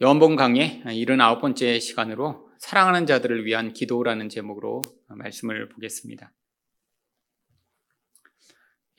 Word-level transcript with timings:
요한복음 0.00 0.36
강의 0.36 0.80
79번째 0.84 1.80
시간으로 1.80 2.48
사랑하는 2.58 3.04
자들을 3.04 3.44
위한 3.44 3.72
기도라는 3.72 4.28
제목으로 4.28 4.80
말씀을 5.08 5.68
보겠습니다. 5.70 6.32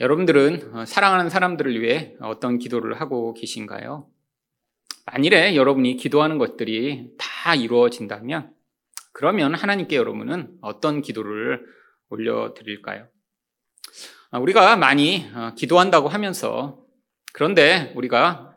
여러분들은 0.01 0.85
사랑하는 0.85 1.29
사람들을 1.29 1.81
위해 1.81 2.17
어떤 2.19 2.57
기도를 2.57 2.99
하고 2.99 3.33
계신가요? 3.33 4.09
만일에 5.05 5.55
여러분이 5.55 5.95
기도하는 5.95 6.37
것들이 6.37 7.11
다 7.17 7.55
이루어진다면 7.55 8.53
그러면 9.13 9.55
하나님께 9.55 9.95
여러분은 9.95 10.57
어떤 10.59 11.01
기도를 11.01 11.65
올려드릴까요? 12.09 13.07
우리가 14.33 14.75
많이 14.75 15.31
기도한다고 15.55 16.09
하면서 16.09 16.83
그런데 17.31 17.93
우리가 17.95 18.48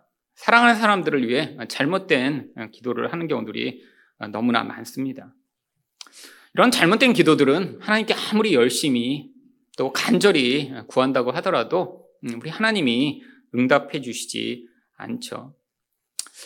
사랑하는 0.43 0.75
사람들을 0.75 1.29
위해 1.29 1.57
잘못된 1.69 2.71
기도를 2.73 3.13
하는 3.13 3.29
경우들이 3.29 3.81
너무나 4.33 4.65
많습니다. 4.65 5.33
이런 6.55 6.73
잘못된 6.73 7.13
기도들은 7.13 7.79
하나님께 7.81 8.13
아무리 8.13 8.53
열심히 8.53 9.31
또 9.79 9.93
간절히 9.93 10.73
구한다고 10.89 11.31
하더라도 11.31 12.09
우리 12.41 12.51
하나님이 12.51 13.23
응답해 13.55 14.01
주시지 14.01 14.67
않죠. 14.97 15.55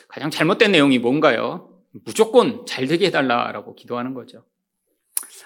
가장 0.09 0.29
잘못된 0.29 0.73
내용이 0.73 0.99
뭔가요? 0.99 1.81
무조건 2.05 2.67
잘 2.67 2.87
되게 2.87 3.07
해달라라고 3.07 3.75
기도하는 3.77 4.13
거죠. 4.13 4.45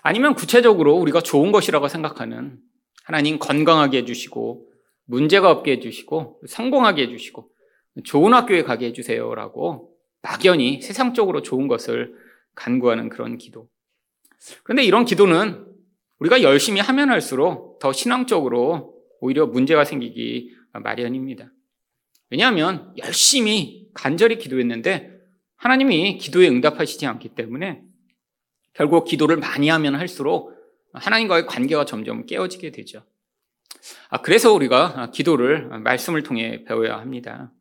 아니면 0.02 0.34
구체적으로 0.34 0.96
우리가 0.96 1.20
좋은 1.20 1.52
것이라고 1.52 1.86
생각하는 1.86 2.58
하나님 3.05 3.38
건강하게 3.38 3.98
해주시고 3.98 4.72
문제가 5.05 5.52
없게 5.52 5.70
해주시고 5.72 6.42
성공하게 6.48 7.02
해주시고 7.02 7.48
좋은 8.04 8.34
학교에 8.34 8.62
가게 8.62 8.86
해주세요라고 8.86 9.95
막연히 10.22 10.82
세상적으로 10.82 11.42
좋은 11.42 11.68
것을 11.68 12.14
간구하는 12.54 13.08
그런 13.08 13.38
기도. 13.38 13.68
그런데 14.64 14.84
이런 14.84 15.05
기도는 15.05 15.66
우리가 16.19 16.42
열심히 16.42 16.80
하면 16.80 17.10
할수록 17.10 17.78
더 17.78 17.92
신앙적으로 17.92 18.94
오히려 19.20 19.47
문제가 19.47 19.84
생기기 19.84 20.55
마련입니다. 20.72 21.50
왜냐하면 22.30 22.92
열심히 22.98 23.88
간절히 23.94 24.38
기도했는데 24.38 25.19
하나님이 25.56 26.19
기도에 26.19 26.48
응답하시지 26.48 27.05
않기 27.06 27.30
때문에 27.30 27.82
결국 28.72 29.05
기도를 29.05 29.36
많이 29.36 29.69
하면 29.69 29.94
할수록 29.94 30.55
하나님과의 30.92 31.47
관계가 31.47 31.84
점점 31.84 32.25
깨어지게 32.27 32.70
되죠. 32.70 33.05
아, 34.08 34.20
그래서 34.20 34.53
우리가 34.53 35.10
기도를 35.12 35.69
말씀을 35.80 36.22
통해 36.22 36.64
배워야 36.64 36.98
합니다. 36.98 37.53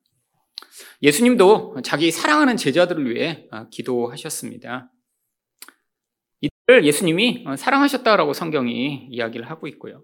예수님도 1.01 1.77
자기 1.83 2.11
사랑하는 2.11 2.57
제자들을 2.57 3.09
위해 3.09 3.47
기도하셨습니다. 3.71 4.91
이들을 6.41 6.85
예수님이 6.85 7.45
사랑하셨다라고 7.57 8.33
성경이 8.33 9.07
이야기를 9.09 9.49
하고 9.49 9.67
있고요. 9.67 10.03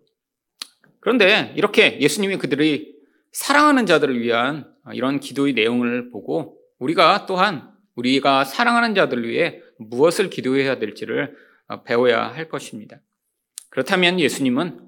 그런데 1.00 1.54
이렇게 1.56 2.00
예수님이 2.00 2.38
그들이 2.38 2.96
사랑하는 3.32 3.86
자들을 3.86 4.20
위한 4.22 4.74
이런 4.94 5.20
기도의 5.20 5.54
내용을 5.54 6.10
보고 6.12 6.58
우리가 6.80 7.26
또한 7.26 7.72
우리가 7.96 8.44
사랑하는 8.44 8.96
자들을 8.96 9.28
위해 9.28 9.62
무엇을 9.78 10.30
기도해야 10.30 10.80
될지를 10.80 11.36
배워야 11.86 12.28
할 12.28 12.50
것입니다. 12.50 13.02
그렇다면 13.70 14.20
예수님은 14.20 14.80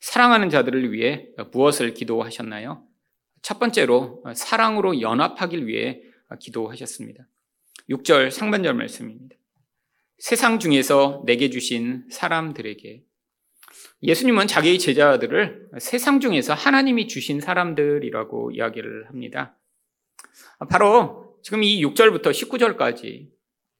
사랑하는 0.00 0.50
자들을 0.50 0.92
위해 0.92 1.28
무엇을 1.52 1.94
기도하셨나요? 1.94 2.84
첫 3.46 3.60
번째로 3.60 4.24
사랑으로 4.34 5.00
연합하길 5.00 5.68
위해 5.68 6.00
기도하셨습니다. 6.40 7.28
6절 7.88 8.32
상반절 8.32 8.74
말씀입니다. 8.74 9.36
세상 10.18 10.58
중에서 10.58 11.22
내게 11.26 11.48
주신 11.48 12.08
사람들에게 12.10 13.04
예수님은 14.02 14.48
자기의 14.48 14.80
제자들을 14.80 15.68
세상 15.78 16.18
중에서 16.18 16.54
하나님이 16.54 17.06
주신 17.06 17.38
사람들이라고 17.40 18.50
이야기를 18.50 19.10
합니다. 19.10 19.56
바로 20.68 21.38
지금 21.44 21.62
이 21.62 21.80
6절부터 21.84 22.32
19절까지 22.32 23.28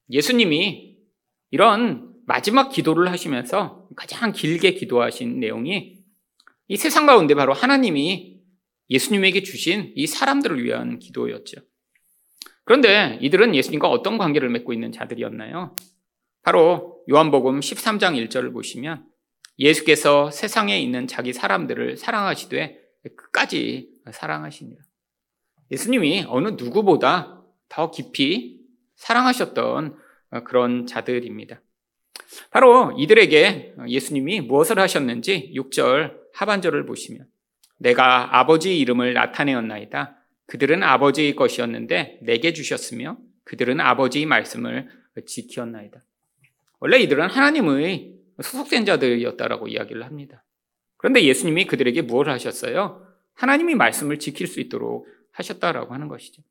예수님이 0.09 0.95
이런 1.51 2.13
마지막 2.25 2.69
기도를 2.69 3.11
하시면서 3.11 3.85
가장 3.97 4.31
길게 4.31 4.75
기도하신 4.75 5.41
내용이 5.41 5.97
이 6.69 6.77
세상 6.77 7.05
가운데 7.05 7.35
바로 7.35 7.51
하나님이 7.51 8.36
예수님에게 8.89 9.43
주신 9.43 9.93
이 9.95 10.07
사람들을 10.07 10.63
위한 10.63 10.99
기도였죠. 10.99 11.61
그런데 12.63 13.17
이들은 13.21 13.55
예수님과 13.55 13.89
어떤 13.89 14.17
관계를 14.17 14.49
맺고 14.49 14.73
있는 14.73 14.91
자들이었나요? 14.91 15.75
바로 16.43 17.03
요한복음 17.09 17.59
13장 17.59 18.27
1절을 18.27 18.53
보시면 18.53 19.05
예수께서 19.59 20.31
세상에 20.31 20.79
있는 20.79 21.07
자기 21.07 21.33
사람들을 21.33 21.97
사랑하시되 21.97 22.79
끝까지 23.15 23.89
사랑하십니다. 24.11 24.83
예수님이 25.71 26.25
어느 26.27 26.49
누구보다 26.49 27.41
더 27.69 27.91
깊이 27.91 28.61
사랑하셨던 28.95 29.97
그런 30.45 30.85
자들입니다. 30.85 31.61
바로 32.51 32.93
이들에게 32.97 33.75
예수님이 33.87 34.41
무엇을 34.41 34.79
하셨는지 34.79 35.53
6절 35.55 36.17
하반절을 36.33 36.85
보시면 36.85 37.27
내가 37.77 38.39
아버지 38.39 38.79
이름을 38.79 39.13
나타내었나이다. 39.13 40.17
그들은 40.47 40.83
아버지의 40.83 41.35
것이었는데 41.35 42.19
내게 42.23 42.53
주셨으며 42.53 43.17
그들은 43.43 43.79
아버지의 43.79 44.25
말씀을 44.25 44.89
지키었나이다. 45.25 46.01
원래 46.79 46.99
이들은 46.99 47.27
하나님의 47.27 48.13
수속된 48.41 48.85
자들이었다라고 48.85 49.67
이야기를 49.67 50.05
합니다. 50.05 50.43
그런데 50.97 51.23
예수님이 51.23 51.65
그들에게 51.65 52.01
무엇을 52.03 52.31
하셨어요? 52.33 53.05
하나님이 53.33 53.75
말씀을 53.75 54.19
지킬 54.19 54.47
수 54.47 54.59
있도록 54.59 55.07
하셨다라고 55.31 55.93
하는 55.93 56.07
것이죠. 56.07 56.41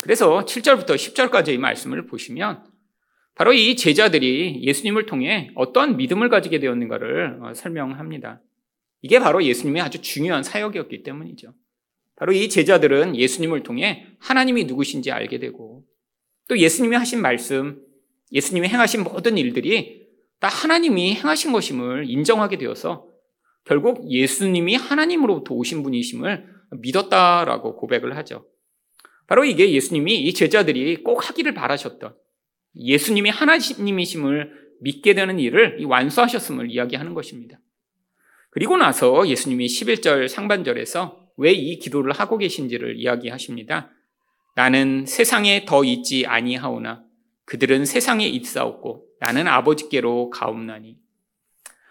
그래서 0.00 0.44
7절부터 0.44 0.94
10절까지의 0.94 1.58
말씀을 1.58 2.06
보시면 2.06 2.64
바로 3.34 3.52
이 3.52 3.76
제자들이 3.76 4.62
예수님을 4.62 5.06
통해 5.06 5.50
어떠한 5.54 5.96
믿음을 5.96 6.28
가지게 6.28 6.58
되었는가를 6.58 7.40
설명합니다. 7.54 8.40
이게 9.02 9.18
바로 9.18 9.42
예수님의 9.42 9.82
아주 9.82 10.00
중요한 10.00 10.42
사역이었기 10.42 11.02
때문이죠. 11.02 11.54
바로 12.16 12.32
이 12.32 12.48
제자들은 12.48 13.16
예수님을 13.16 13.62
통해 13.62 14.06
하나님이 14.18 14.64
누구신지 14.64 15.10
알게 15.10 15.38
되고 15.38 15.84
또 16.48 16.58
예수님이 16.58 16.96
하신 16.96 17.22
말씀, 17.22 17.82
예수님이 18.32 18.68
행하신 18.68 19.04
모든 19.04 19.38
일들이 19.38 20.06
다 20.38 20.48
하나님이 20.48 21.14
행하신 21.14 21.52
것임을 21.52 22.08
인정하게 22.08 22.58
되어서 22.58 23.06
결국 23.64 24.10
예수님이 24.10 24.74
하나님으로부터 24.74 25.54
오신 25.54 25.82
분이심을 25.82 26.46
믿었다라고 26.82 27.76
고백을 27.76 28.16
하죠. 28.18 28.46
바로 29.26 29.44
이게 29.44 29.72
예수님이 29.72 30.24
이 30.24 30.34
제자들이 30.34 31.02
꼭 31.02 31.28
하기를 31.28 31.54
바라셨던 31.54 32.14
예수님이 32.76 33.30
하나님이심을 33.30 34.52
믿게 34.80 35.14
되는 35.14 35.38
일을 35.38 35.84
완수하셨음을 35.84 36.70
이야기하는 36.70 37.14
것입니다. 37.14 37.60
그리고 38.50 38.76
나서 38.76 39.26
예수님이 39.26 39.66
11절 39.66 40.28
상반절에서 40.28 41.20
왜 41.36 41.52
이 41.52 41.78
기도를 41.78 42.12
하고 42.12 42.36
계신지를 42.36 42.98
이야기하십니다. 42.98 43.90
나는 44.56 45.06
세상에 45.06 45.64
더 45.64 45.84
있지 45.84 46.26
아니하오나 46.26 47.02
그들은 47.46 47.86
세상에 47.86 48.26
있사옵고 48.26 49.06
나는 49.20 49.48
아버지께로 49.48 50.30
가옵나니. 50.30 50.98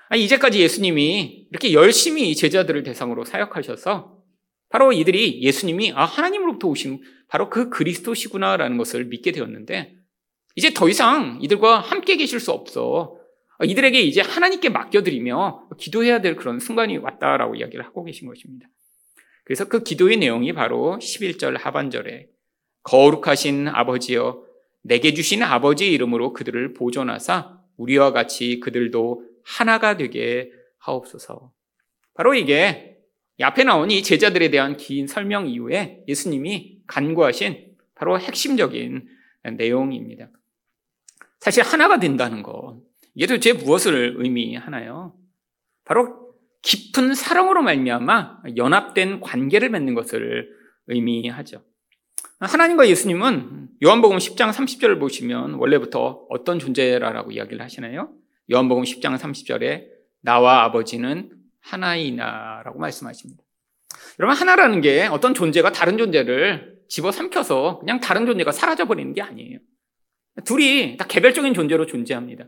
아, 0.09 0.15
이제까지 0.15 0.59
예수님이 0.59 1.47
이렇게 1.49 1.73
열심히 1.73 2.35
제자들을 2.35 2.83
대상으로 2.83 3.25
사역하셔서 3.25 4.17
바로 4.69 4.91
이들이 4.93 5.41
예수님이 5.41 5.93
아, 5.95 6.05
하나님으로부터 6.05 6.67
오신 6.67 7.01
바로 7.27 7.49
그 7.49 7.69
그리스도시구나라는 7.69 8.77
것을 8.77 9.05
믿게 9.05 9.31
되었는데 9.31 9.95
이제 10.55 10.73
더 10.73 10.89
이상 10.89 11.39
이들과 11.41 11.79
함께 11.79 12.17
계실 12.17 12.39
수 12.39 12.51
없어. 12.51 13.18
이들에게 13.65 13.99
이제 13.99 14.21
하나님께 14.21 14.69
맡겨드리며 14.69 15.69
기도해야 15.77 16.21
될 16.21 16.35
그런 16.35 16.59
순간이 16.59 16.97
왔다라고 16.97 17.55
이야기를 17.55 17.85
하고 17.85 18.03
계신 18.03 18.27
것입니다. 18.27 18.67
그래서 19.43 19.67
그 19.67 19.83
기도의 19.83 20.17
내용이 20.17 20.53
바로 20.53 20.97
11절 21.01 21.59
하반절에 21.59 22.27
거룩하신 22.83 23.67
아버지여 23.67 24.43
내게 24.81 25.13
주신 25.13 25.43
아버지의 25.43 25.91
이름으로 25.91 26.33
그들을 26.33 26.73
보존하사 26.73 27.59
우리와 27.77 28.11
같이 28.11 28.59
그들도 28.59 29.25
하나가 29.43 29.97
되게 29.97 30.51
하옵소서. 30.77 31.51
바로 32.13 32.33
이게 32.33 32.97
앞에 33.41 33.63
나온 33.63 33.89
이 33.91 34.03
제자들에 34.03 34.49
대한 34.49 34.77
긴 34.77 35.07
설명 35.07 35.47
이후에 35.47 36.03
예수님이 36.07 36.81
간구하신 36.87 37.75
바로 37.95 38.19
핵심적인 38.19 39.07
내용입니다. 39.57 40.29
사실 41.39 41.63
하나가 41.63 41.99
된다는 41.99 42.43
것, 42.43 42.81
이게 43.19 43.27
도대체 43.27 43.51
무엇을 43.51 44.15
의미하나요? 44.17 45.13
바로 45.83 46.31
깊은 46.61 47.15
사랑으로 47.15 47.61
말미암아 47.63 48.43
연합된 48.55 49.19
관계를 49.19 49.69
맺는 49.71 49.93
것을 49.93 50.49
의미하죠. 50.87 51.61
하나님과 52.39 52.87
예수님은 52.87 53.71
요한복음 53.83 54.19
10장 54.19 54.53
30절을 54.53 55.01
보시면 55.01 55.55
원래부터 55.55 56.27
어떤 56.29 56.59
존재라라고 56.59 57.33
이야기를 57.33 57.61
하시나요? 57.61 58.13
요한복음 58.53 58.85
10장 58.85 59.17
30절에 59.17 59.87
나와 60.21 60.63
아버지는 60.63 61.29
하나이나라고 61.59 62.79
말씀하십니다. 62.79 63.43
여러분 64.19 64.37
하나라는 64.37 64.79
게 64.79 65.07
어떤 65.07 65.33
존재가 65.33 65.73
다른 65.73 65.97
존재를 65.97 66.79
집어삼켜서 66.87 67.79
그냥 67.79 67.99
다른 67.99 68.25
존재가 68.25 68.53
사라져 68.53 68.85
버리는 68.85 69.11
게 69.11 69.21
아니에요. 69.21 69.59
둘이 70.45 70.95
다 70.95 71.05
개별적인 71.05 71.53
존재로 71.53 71.85
존재합니다. 71.85 72.45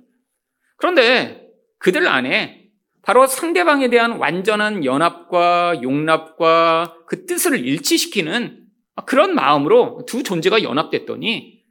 그런데 0.81 1.47
그들 1.77 2.07
안에 2.07 2.69
바로 3.03 3.27
상대방에 3.27 3.91
대한 3.91 4.13
완전한 4.13 4.83
연합과 4.83 5.83
용납과 5.83 6.97
그 7.05 7.27
뜻을 7.27 7.63
일치시키는 7.63 8.65
그런 9.05 9.35
마음으로 9.35 10.05
두 10.07 10.23
존재가 10.23 10.63
연합됐더니 10.63 11.61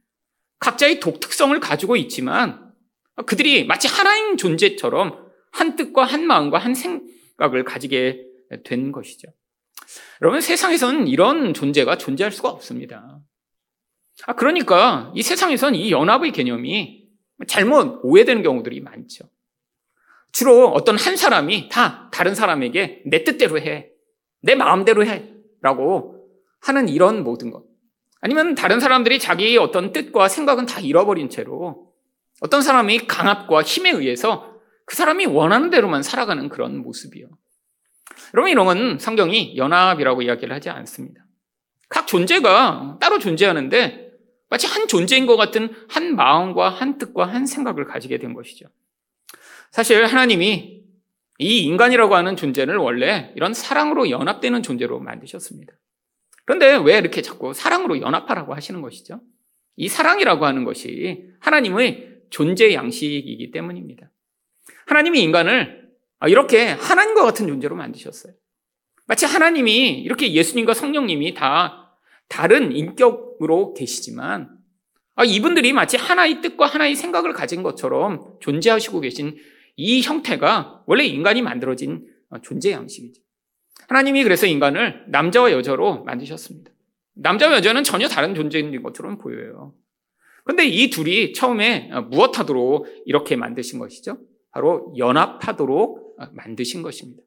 각자의 0.61 1.01
독특성을 1.01 1.59
가지고 1.59 1.97
있지만 1.97 2.73
그들이 3.27 3.67
마치 3.67 3.89
하나인 3.89 4.37
존재처럼 4.37 5.27
한 5.51 5.75
뜻과 5.75 6.05
한 6.05 6.25
마음과 6.25 6.59
한 6.59 6.75
생각을 6.75 7.65
가지게 7.65 8.23
된 8.65 8.93
것이죠. 8.93 9.29
여러분, 10.23 10.41
세상에서는 10.41 11.09
이런 11.09 11.53
존재가 11.53 11.99
존재할 11.99 12.31
수가 12.31 12.49
없습니다. 12.49 13.19
아, 14.27 14.35
그러니까 14.35 15.13
이 15.17 15.23
세상에선 15.23 15.75
이 15.75 15.91
연합의 15.91 16.31
개념이 16.31 17.00
잘못 17.47 18.01
오해되는 18.03 18.43
경우들이 18.43 18.81
많죠. 18.81 19.25
주로 20.33 20.69
어떤 20.69 20.97
한 20.99 21.17
사람이 21.17 21.69
다 21.69 22.09
다른 22.13 22.35
사람에게 22.35 23.03
내 23.07 23.25
뜻대로 23.25 23.59
해. 23.59 23.91
내 24.43 24.55
마음대로 24.55 25.05
해. 25.05 25.31
라고 25.61 26.27
하는 26.61 26.89
이런 26.89 27.25
모든 27.25 27.51
것. 27.51 27.65
아니면 28.21 28.55
다른 28.55 28.81
사람들이 28.81 29.19
자기의 29.19 29.57
어떤 29.57 29.93
뜻과 29.93 30.29
생각은 30.29 30.67
다 30.67 30.81
잃어버린 30.81 31.31
채로 31.31 31.91
어떤 32.41 32.63
사람이 32.63 33.07
강압과 33.07 33.63
힘에 33.63 33.91
의해서 33.91 34.55
그 34.85 34.97
사람이 34.97 35.27
원하는 35.27 35.71
대로만 35.71 36.03
살아가는 36.03 36.49
그런 36.49 36.79
모습이요. 36.79 37.29
여러분, 38.35 38.51
이런 38.51 38.67
건 38.67 38.99
성경이 38.99 39.57
연합이라고 39.57 40.23
이야기를 40.23 40.55
하지 40.55 40.69
않습니다. 40.71 41.25
각 41.89 42.07
존재가 42.07 42.99
따로 43.01 43.19
존재하는데 43.19 44.10
마치 44.51 44.67
한 44.67 44.89
존재인 44.89 45.27
것 45.27 45.37
같은 45.37 45.73
한 45.89 46.15
마음과 46.17 46.69
한 46.69 46.99
뜻과 46.99 47.27
한 47.27 47.47
생각을 47.47 47.87
가지게 47.87 48.19
된 48.19 48.35
것이죠. 48.35 48.67
사실 49.71 50.05
하나님이 50.05 50.83
이 51.39 51.63
인간이라고 51.65 52.15
하는 52.15 52.37
존재를 52.37 52.77
원래 52.77 53.33
이런 53.37 53.55
사랑으로 53.55 54.11
연합되는 54.11 54.63
존재로 54.63 55.01
만드셨습니다. 55.01 55.73
그런데 56.45 56.77
왜 56.77 56.99
이렇게 56.99 57.23
자꾸 57.23 57.55
사랑으로 57.55 58.01
연합하라고 58.01 58.55
하시는 58.55 58.83
것이죠? 58.83 59.21
이 59.77 59.89
사랑이라고 59.89 60.45
하는 60.45 60.65
것이 60.65 61.25
하나님의 61.39 62.09
존재 62.29 62.75
양식이기 62.75 63.53
때문입니다. 63.53 64.11
하나님이 64.87 65.23
인간을 65.23 65.89
이렇게 66.27 66.67
하나님과 66.67 67.23
같은 67.23 67.47
존재로 67.47 67.77
만드셨어요. 67.77 68.35
마치 69.07 69.27
하나님이 69.27 70.01
이렇게 70.03 70.33
예수님과 70.33 70.75
성령님이 70.75 71.35
다 71.35 71.90
다른 72.31 72.73
인격으로 72.73 73.75
계시지만 73.75 74.49
이분들이 75.27 75.75
마치 75.75 75.99
하나의 75.99 76.41
뜻과 76.41 76.65
하나의 76.65 76.97
생각을 76.97 77.35
가진 77.35 77.63
것처럼 77.63 78.39
존재하시고 78.41 79.01
계신 79.01 79.37
이 79.77 80.01
형태가 80.01 80.85
원래 80.87 81.05
인간이 81.05 81.43
만들어진 81.43 82.07
존재 82.43 82.71
양식이죠. 82.71 83.21
하나님이 83.89 84.23
그래서 84.23 84.47
인간을 84.47 85.07
남자와 85.09 85.53
여자로 85.53 86.05
만드셨습니다. 86.05 86.71
남자와 87.17 87.57
여자는 87.57 87.83
전혀 87.85 88.09
다른 88.09 88.35
존재인 88.35 88.83
것처럼 88.83 89.19
보여요. 89.19 89.75
그런데 90.45 90.65
이 90.65 90.89
둘이 90.89 91.33
처음에 91.33 91.91
무엇하도록 92.11 92.87
이렇게 93.05 93.37
만드신 93.37 93.79
것이죠? 93.79 94.19
바로 94.53 94.95
연합하도록 94.97 96.17
만드신 96.33 96.83
것입니다. 96.83 97.23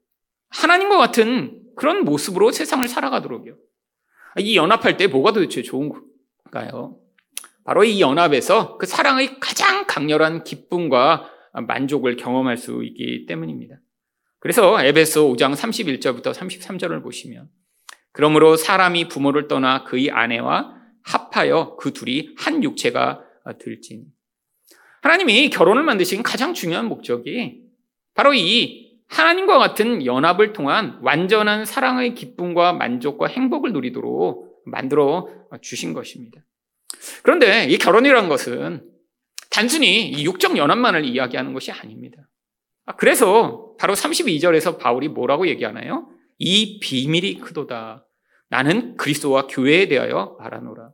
하나님과 0.48 0.96
같은 0.96 1.62
그런 1.76 2.04
모습으로 2.04 2.50
세상을 2.50 2.86
살아가도록요. 2.88 3.56
이 4.38 4.56
연합할 4.56 4.96
때 4.96 5.06
뭐가 5.06 5.32
도대체 5.32 5.62
좋은가요? 5.62 6.98
바로 7.64 7.84
이 7.84 8.00
연합에서 8.00 8.76
그 8.76 8.86
사랑의 8.86 9.40
가장 9.40 9.86
강렬한 9.86 10.44
기쁨과 10.44 11.30
만족을 11.66 12.16
경험할 12.16 12.56
수 12.56 12.82
있기 12.84 13.26
때문입니다. 13.26 13.76
그래서 14.40 14.82
에베소 14.82 15.32
5장 15.32 15.54
31절부터 15.54 16.34
33절을 16.34 17.02
보시면 17.02 17.48
그러므로 18.12 18.56
사람이 18.56 19.08
부모를 19.08 19.48
떠나 19.48 19.84
그의 19.84 20.10
아내와 20.10 20.74
합하여 21.02 21.76
그 21.76 21.92
둘이 21.92 22.34
한 22.36 22.62
육체가 22.62 23.24
될진. 23.58 24.04
하나님이 25.02 25.50
결혼을 25.50 25.82
만드신 25.82 26.22
가장 26.22 26.54
중요한 26.54 26.86
목적이 26.86 27.62
바로 28.14 28.34
이 28.34 28.83
하나님과 29.14 29.58
같은 29.58 30.04
연합을 30.04 30.52
통한 30.52 30.98
완전한 31.02 31.64
사랑의 31.64 32.14
기쁨과 32.14 32.72
만족과 32.72 33.28
행복을 33.28 33.72
누리도록 33.72 34.62
만들어 34.66 35.28
주신 35.62 35.94
것입니다. 35.94 36.40
그런데 37.22 37.66
이 37.66 37.78
결혼이란 37.78 38.28
것은 38.28 38.90
단순히 39.50 40.08
이 40.08 40.24
육적 40.24 40.56
연합만을 40.56 41.04
이야기하는 41.04 41.52
것이 41.52 41.70
아닙니다. 41.70 42.28
아, 42.86 42.96
그래서 42.96 43.74
바로 43.78 43.94
32절에서 43.94 44.78
바울이 44.78 45.08
뭐라고 45.08 45.46
얘기하나요? 45.46 46.08
이 46.38 46.80
비밀이 46.80 47.38
크도다. 47.38 48.06
나는 48.48 48.96
그리스도와 48.96 49.46
교회에 49.46 49.86
대하여 49.86 50.36
말하노라. 50.40 50.90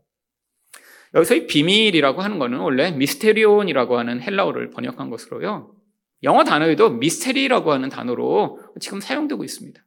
여기서 1.14 1.34
이 1.34 1.46
비밀이라고 1.46 2.20
하는 2.20 2.38
것은 2.38 2.58
원래 2.58 2.92
미스테리온이라고 2.92 3.98
하는 3.98 4.20
헬라어를 4.20 4.70
번역한 4.70 5.10
것으로요. 5.10 5.79
영어 6.22 6.44
단어에도 6.44 6.90
미스테리라고 6.90 7.72
하는 7.72 7.88
단어로 7.88 8.58
지금 8.80 9.00
사용되고 9.00 9.42
있습니다. 9.44 9.82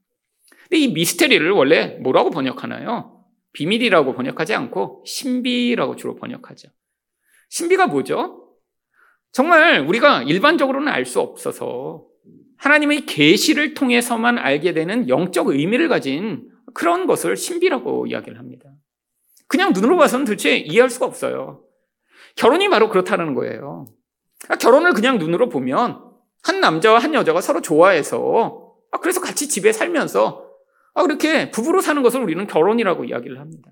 근데 0.64 0.78
이 0.78 0.92
미스테리를 0.94 1.50
원래 1.52 1.98
뭐라고 2.02 2.30
번역하나요? 2.32 3.24
비밀이라고 3.54 4.14
번역하지 4.14 4.56
않고 4.56 5.04
신비라고 5.06 5.96
주로 5.96 6.16
번역하죠. 6.16 6.70
신비가 7.50 7.88
뭐죠? 7.88 8.56
정말 9.32 9.82
우리가 9.88 10.24
일반적으로는 10.24 10.88
알 10.92 11.06
수 11.06 11.20
없어서 11.20 12.06
하나님의 12.58 13.06
계시를 13.06 13.74
통해서만 13.74 14.38
알게 14.38 14.74
되는 14.74 15.10
영적 15.10 15.50
의미를 15.50 15.90
가진 15.90 16.50
그런 16.74 17.06
것을 17.06 17.36
신비라고 17.36 18.08
이야기를 18.08 18.40
합니다. 18.40 18.70
그냥 19.48 19.74
눈으로 19.74 19.98
봐서는 19.98 20.26
도대체 20.26 20.58
이해할 20.58 20.90
수가 20.90 21.06
없어요. 21.06 21.64
결혼이 22.36 22.70
바로 22.70 22.90
그렇다는 22.90 23.36
거예요. 23.36 23.86
결혼을 24.60 24.94
그냥 24.94 25.18
눈으로 25.20 25.50
보면 25.50 26.13
한 26.44 26.60
남자와 26.60 27.00
한 27.00 27.14
여자가 27.14 27.42
서로 27.42 27.62
좋아해서 27.62 28.74
아, 28.92 29.00
그래서 29.00 29.22
같이 29.22 29.50
집에 29.50 29.72
살면서 29.72 30.46
아, 30.94 31.02
그렇게 31.04 31.50
부부로 31.52 31.82
사는 31.82 32.02
것을 32.04 32.22
우리는 32.22 32.46
결혼이라고 32.46 33.06
이야기를 33.06 33.40
합니다. 33.40 33.72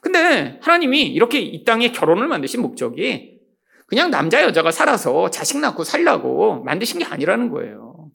근데 0.00 0.58
하나님이 0.62 1.02
이렇게 1.02 1.38
이 1.38 1.64
땅에 1.64 1.92
결혼을 1.92 2.26
만드신 2.26 2.60
목적이 2.60 3.40
그냥 3.86 4.10
남자 4.10 4.42
여자가 4.42 4.72
살아서 4.72 5.30
자식 5.30 5.58
낳고 5.58 5.84
살라고 5.84 6.62
만드신 6.64 6.98
게 6.98 7.04
아니라는 7.04 7.50
거예요. 7.50 8.10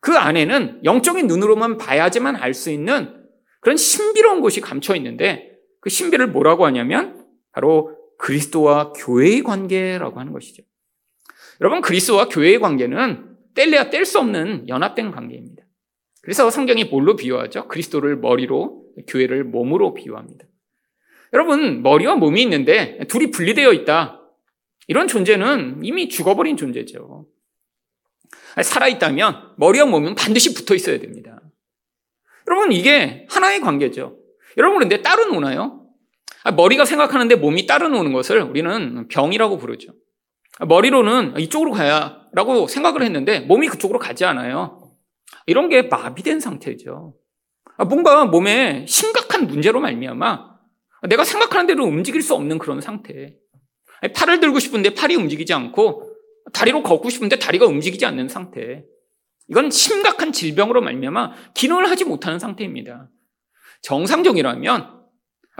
그 0.00 0.16
안에는 0.16 0.80
영적인 0.84 1.26
눈으로만 1.28 1.76
봐야지만 1.78 2.34
알 2.34 2.54
수 2.54 2.70
있는 2.70 3.22
그런 3.60 3.76
신비로운 3.76 4.40
것이 4.40 4.60
감춰 4.60 4.96
있는데 4.96 5.52
그 5.80 5.90
신비를 5.90 6.28
뭐라고 6.28 6.64
하냐면 6.66 7.24
바로 7.52 7.96
그리스도와 8.18 8.92
교회의 8.94 9.42
관계라고 9.42 10.18
하는 10.18 10.32
것이죠. 10.32 10.62
여러분 11.60 11.80
그리스도와 11.80 12.28
교회의 12.28 12.58
관계는 12.60 13.36
뗄래야 13.54 13.90
뗄 13.90 14.04
수 14.04 14.18
없는 14.18 14.68
연합된 14.68 15.10
관계입니다. 15.10 15.62
그래서 16.22 16.50
성경이 16.50 16.84
뭘로 16.84 17.16
비유하죠? 17.16 17.68
그리스도를 17.68 18.16
머리로 18.16 18.84
교회를 19.08 19.44
몸으로 19.44 19.94
비유합니다. 19.94 20.46
여러분 21.32 21.82
머리와 21.82 22.16
몸이 22.16 22.42
있는데 22.42 22.98
둘이 23.08 23.30
분리되어 23.30 23.72
있다. 23.72 24.20
이런 24.86 25.08
존재는 25.08 25.80
이미 25.82 26.08
죽어버린 26.08 26.56
존재죠. 26.56 27.26
살아있다면 28.62 29.54
머리와 29.56 29.86
몸은 29.86 30.14
반드시 30.14 30.54
붙어 30.54 30.74
있어야 30.74 30.98
됩니다. 30.98 31.40
여러분 32.48 32.72
이게 32.72 33.26
하나의 33.30 33.60
관계죠. 33.60 34.18
여러분 34.58 34.78
그런데 34.78 35.02
따로 35.02 35.26
노나요? 35.26 35.86
아, 36.44 36.52
머리가 36.52 36.84
생각하는데 36.84 37.36
몸이 37.36 37.66
따로 37.66 37.88
노는 37.88 38.12
것을 38.12 38.40
우리는 38.40 39.08
병이라고 39.08 39.58
부르죠. 39.58 39.92
아, 40.58 40.66
머리로는 40.66 41.38
이쪽으로 41.38 41.72
가야라고 41.72 42.66
생각을 42.66 43.02
했는데 43.02 43.40
몸이 43.40 43.68
그쪽으로 43.68 43.98
가지 43.98 44.24
않아요. 44.24 44.92
이런 45.46 45.68
게 45.68 45.82
마비된 45.82 46.40
상태죠. 46.40 47.14
아, 47.78 47.84
뭔가 47.84 48.24
몸에 48.26 48.84
심각한 48.86 49.46
문제로 49.46 49.80
말미암아 49.80 50.52
내가 51.08 51.24
생각하는 51.24 51.66
대로 51.66 51.84
움직일 51.84 52.22
수 52.22 52.34
없는 52.34 52.58
그런 52.58 52.80
상태. 52.80 53.34
팔을 54.14 54.40
들고 54.40 54.58
싶은데 54.58 54.94
팔이 54.94 55.14
움직이지 55.16 55.52
않고 55.52 56.12
다리로 56.52 56.82
걷고 56.82 57.08
싶은데 57.08 57.38
다리가 57.38 57.66
움직이지 57.66 58.04
않는 58.06 58.28
상태. 58.28 58.84
이건 59.48 59.70
심각한 59.70 60.32
질병으로 60.32 60.80
말미암아 60.82 61.32
기능을 61.54 61.90
하지 61.90 62.04
못하는 62.04 62.38
상태입니다. 62.38 63.08
정상적이라면 63.82 65.02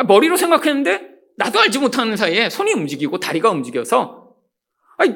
머리로 0.07 0.37
생각했는데 0.37 1.09
나도 1.37 1.61
알지 1.61 1.79
못하는 1.79 2.17
사이에 2.17 2.51
손이 2.51 2.73
움직이고 2.73 3.19
다리가 3.19 3.51
움직여서 3.51 4.22
아니 5.03 5.15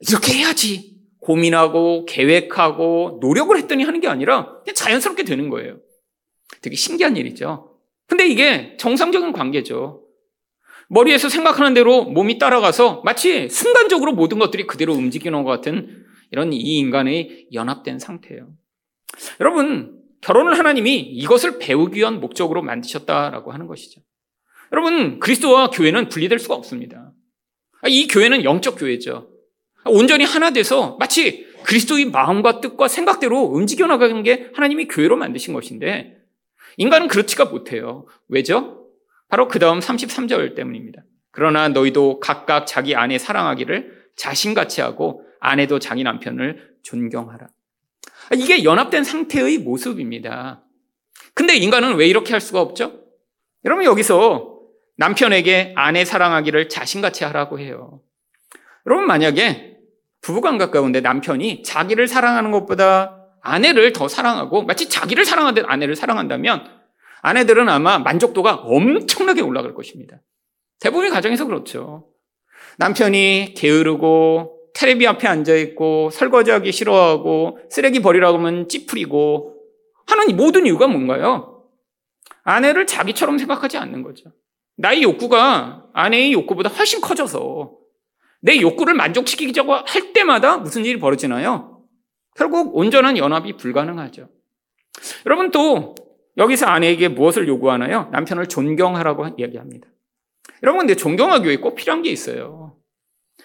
이렇게 0.00 0.32
해야지 0.34 0.96
고민하고 1.20 2.04
계획하고 2.06 3.18
노력을 3.20 3.56
했더니 3.56 3.84
하는 3.84 4.00
게 4.00 4.08
아니라 4.08 4.60
그냥 4.62 4.74
자연스럽게 4.74 5.22
되는 5.22 5.48
거예요. 5.48 5.78
되게 6.60 6.74
신기한 6.74 7.16
일이죠. 7.16 7.78
근데 8.08 8.26
이게 8.26 8.76
정상적인 8.78 9.32
관계죠. 9.32 10.02
머리에서 10.88 11.28
생각하는 11.28 11.72
대로 11.72 12.04
몸이 12.04 12.38
따라가서 12.38 13.02
마치 13.04 13.48
순간적으로 13.48 14.12
모든 14.12 14.38
것들이 14.38 14.66
그대로 14.66 14.92
움직이는 14.92 15.44
것 15.44 15.50
같은 15.50 16.04
이런 16.32 16.52
이 16.52 16.78
인간의 16.78 17.48
연합된 17.52 17.98
상태예요. 17.98 18.48
여러분, 19.40 20.02
결혼을 20.20 20.58
하나님이 20.58 20.98
이것을 20.98 21.58
배우기 21.58 21.98
위한 21.98 22.20
목적으로 22.20 22.62
만드셨다라고 22.62 23.52
하는 23.52 23.66
것이죠. 23.66 24.00
여러분, 24.72 25.20
그리스도와 25.20 25.70
교회는 25.70 26.08
분리될 26.08 26.38
수가 26.38 26.54
없습니다. 26.54 27.12
이 27.88 28.06
교회는 28.08 28.44
영적 28.44 28.78
교회죠. 28.78 29.28
온전히 29.86 30.24
하나 30.24 30.50
돼서 30.50 30.96
마치 31.00 31.46
그리스도의 31.64 32.06
마음과 32.06 32.60
뜻과 32.60 32.88
생각대로 32.88 33.40
움직여 33.40 33.86
나가는 33.86 34.22
게 34.22 34.50
하나님이 34.54 34.88
교회로 34.88 35.16
만드신 35.16 35.54
것인데 35.54 36.16
인간은 36.76 37.08
그렇지가 37.08 37.46
못해요. 37.46 38.06
왜죠? 38.28 38.86
바로 39.28 39.48
그 39.48 39.58
다음 39.58 39.80
33절 39.80 40.54
때문입니다. 40.54 41.02
그러나 41.30 41.68
너희도 41.68 42.20
각각 42.20 42.66
자기 42.66 42.94
아내 42.94 43.18
사랑하기를 43.18 44.02
자신같이 44.16 44.80
하고 44.80 45.24
아내도 45.40 45.78
자기 45.78 46.04
남편을 46.04 46.76
존경하라. 46.82 47.48
이게 48.36 48.64
연합된 48.64 49.04
상태의 49.04 49.58
모습입니다. 49.58 50.62
근데 51.34 51.56
인간은 51.56 51.96
왜 51.96 52.06
이렇게 52.06 52.32
할 52.32 52.40
수가 52.40 52.60
없죠? 52.60 53.00
여러분 53.64 53.84
여기서 53.84 54.51
남편에게 54.96 55.74
아내 55.76 56.04
사랑하기를 56.04 56.68
자신같이 56.68 57.24
하라고 57.24 57.58
해요. 57.58 58.00
여러분 58.86 59.06
만약에 59.06 59.76
부부관계 60.20 60.66
가운데 60.70 61.00
남편이 61.00 61.62
자기를 61.62 62.08
사랑하는 62.08 62.50
것보다 62.50 63.18
아내를 63.42 63.92
더 63.92 64.08
사랑하고 64.08 64.62
마치 64.62 64.88
자기를 64.88 65.24
사랑하듯 65.24 65.64
아내를 65.68 65.96
사랑한다면 65.96 66.64
아내들은 67.22 67.68
아마 67.68 67.98
만족도가 67.98 68.54
엄청나게 68.54 69.40
올라갈 69.42 69.74
것입니다. 69.74 70.20
대부분의 70.80 71.10
가정에서 71.10 71.46
그렇죠. 71.46 72.08
남편이 72.78 73.54
게으르고 73.56 74.58
테레비 74.74 75.06
앞에 75.06 75.28
앉아 75.28 75.54
있고 75.54 76.10
설거지하기 76.10 76.72
싫어하고 76.72 77.58
쓰레기 77.70 78.00
버리라고 78.00 78.38
하면 78.38 78.68
찌푸리고 78.68 79.56
하는 80.06 80.36
모든 80.36 80.66
이유가 80.66 80.88
뭔가요? 80.88 81.64
아내를 82.44 82.86
자기처럼 82.86 83.38
생각하지 83.38 83.78
않는 83.78 84.02
거죠. 84.02 84.32
나의 84.82 85.04
욕구가 85.04 85.90
아내의 85.92 86.32
욕구보다 86.32 86.68
훨씬 86.68 87.00
커져서 87.00 87.72
내 88.40 88.60
욕구를 88.60 88.94
만족시키자고 88.94 89.72
할 89.72 90.12
때마다 90.12 90.56
무슨 90.58 90.84
일이 90.84 90.98
벌어지나요? 90.98 91.84
결국 92.34 92.74
온전한 92.76 93.16
연합이 93.16 93.56
불가능하죠. 93.56 94.28
여러분 95.24 95.52
또 95.52 95.94
여기서 96.36 96.66
아내에게 96.66 97.06
무엇을 97.08 97.46
요구하나요? 97.46 98.08
남편을 98.10 98.48
존경하라고 98.48 99.36
얘기합니다. 99.38 99.86
여러분 100.64 100.80
근데 100.80 100.96
존경하기 100.96 101.46
위해 101.46 101.58
꼭 101.58 101.76
필요한 101.76 102.02
게 102.02 102.10
있어요. 102.10 102.76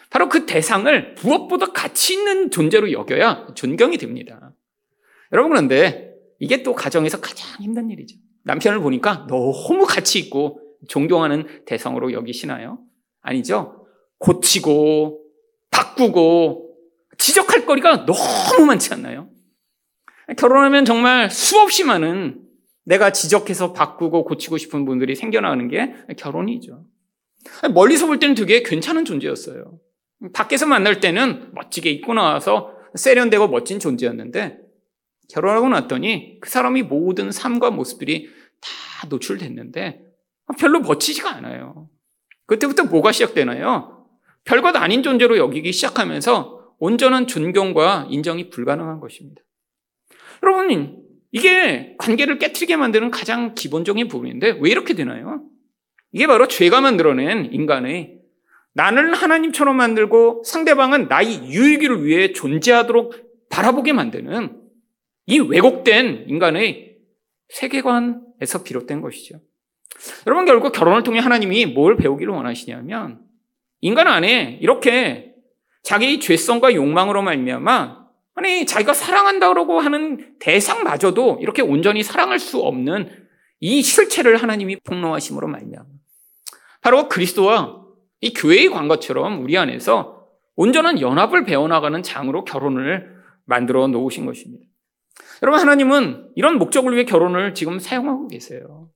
바로 0.09 0.29
그 0.29 0.47
대상을 0.47 1.15
무엇보다 1.21 1.67
가치 1.67 2.13
있는 2.13 2.49
존재로 2.49 2.91
여겨야 2.91 3.49
존경이 3.53 3.99
됩니다. 3.99 4.55
여러분 5.31 5.51
그런데 5.51 6.15
이게 6.39 6.63
또 6.63 6.73
가정에서 6.73 7.21
가장 7.21 7.61
힘든 7.61 7.91
일이죠. 7.91 8.17
남편을 8.43 8.79
보니까 8.79 9.27
너무 9.27 9.85
가치 9.85 10.17
있고 10.17 10.66
존경하는 10.87 11.65
대상으로 11.65 12.13
여기시나요? 12.13 12.79
아니죠. 13.21 13.87
고치고 14.19 15.23
바꾸고 15.71 16.75
지적할 17.17 17.65
거리가 17.65 18.05
너무 18.05 18.65
많지 18.65 18.93
않나요? 18.93 19.29
결혼하면 20.37 20.85
정말 20.85 21.29
수없이 21.29 21.83
많은 21.83 22.41
내가 22.85 23.11
지적해서 23.11 23.73
바꾸고 23.73 24.23
고치고 24.25 24.57
싶은 24.57 24.85
분들이 24.85 25.15
생겨나는 25.15 25.67
게 25.67 25.93
결혼이죠. 26.17 26.85
멀리서 27.73 28.07
볼 28.07 28.19
때는 28.19 28.35
되게 28.35 28.63
괜찮은 28.63 29.05
존재였어요. 29.05 29.79
밖에서 30.33 30.65
만날 30.65 30.99
때는 30.99 31.51
멋지게 31.53 31.89
입고 31.91 32.13
나와서 32.13 32.73
세련되고 32.95 33.47
멋진 33.49 33.79
존재였는데 33.79 34.59
결혼하고 35.29 35.69
났더니 35.69 36.39
그 36.39 36.49
사람이 36.49 36.83
모든 36.83 37.31
삶과 37.31 37.71
모습들이 37.71 38.29
다 38.61 39.07
노출됐는데 39.09 40.06
별로 40.59 40.79
멋지지가 40.79 41.29
않아요. 41.35 41.89
그때부터 42.45 42.85
뭐가 42.85 43.11
시작되나요? 43.11 44.07
별것 44.45 44.75
아닌 44.75 45.03
존재로 45.03 45.37
여기기 45.37 45.73
시작하면서 45.73 46.75
온전한 46.79 47.27
존경과 47.27 48.07
인정이 48.09 48.49
불가능한 48.49 48.99
것입니다. 48.99 49.41
여러분, 50.43 51.03
이게 51.31 51.95
관계를 51.97 52.39
깨뜨리게 52.39 52.77
만드는 52.77 53.11
가장 53.11 53.53
기본적인 53.53 54.07
부분인데 54.07 54.59
왜 54.61 54.69
이렇게 54.69 54.93
되나요? 54.93 55.43
이게 56.11 56.27
바로 56.27 56.47
죄가 56.47 56.81
만들어낸 56.81 57.49
인간의 57.51 58.17
나는 58.73 59.13
하나님처럼 59.13 59.75
만들고 59.75 60.43
상대방은 60.45 61.07
나의 61.07 61.49
유익을 61.49 62.05
위해 62.05 62.31
존재하도록 62.31 63.49
바라보게 63.49 63.91
만드는 63.93 64.61
이 65.25 65.39
왜곡된 65.39 66.25
인간의 66.27 66.97
세계관에서 67.49 68.63
비롯된 68.63 69.01
것이죠. 69.01 69.41
여러분 70.25 70.45
결국 70.45 70.71
결혼을 70.71 71.03
통해 71.03 71.19
하나님이 71.19 71.65
뭘 71.65 71.97
배우기를 71.97 72.33
원하시냐면 72.33 73.21
인간 73.81 74.07
안에 74.07 74.59
이렇게 74.61 75.33
자기의 75.83 76.19
죄성과 76.19 76.73
욕망으로 76.73 77.21
말미암아 77.21 78.07
아니 78.35 78.65
자기가 78.65 78.93
사랑한다고 78.93 79.79
하는 79.79 80.35
대상마저도 80.39 81.39
이렇게 81.41 81.61
온전히 81.61 82.03
사랑할 82.03 82.39
수 82.39 82.59
없는 82.59 83.09
이 83.59 83.81
실체를 83.81 84.37
하나님이 84.37 84.77
폭로하심으로 84.81 85.47
말미암아 85.47 85.85
바로 86.81 87.09
그리스도와 87.09 87.83
이 88.21 88.33
교회의 88.33 88.69
관계처럼 88.69 89.43
우리 89.43 89.57
안에서 89.57 90.27
온전한 90.55 90.99
연합을 91.01 91.45
배워나가는 91.45 92.01
장으로 92.03 92.43
결혼을 92.43 93.15
만들어 93.45 93.87
놓으신 93.87 94.25
것입니다. 94.25 94.65
여러분 95.41 95.61
하나님은 95.61 96.29
이런 96.35 96.57
목적을 96.57 96.93
위해 96.93 97.05
결혼을 97.05 97.53
지금 97.53 97.79
사용하고 97.79 98.27
계세요. 98.27 98.89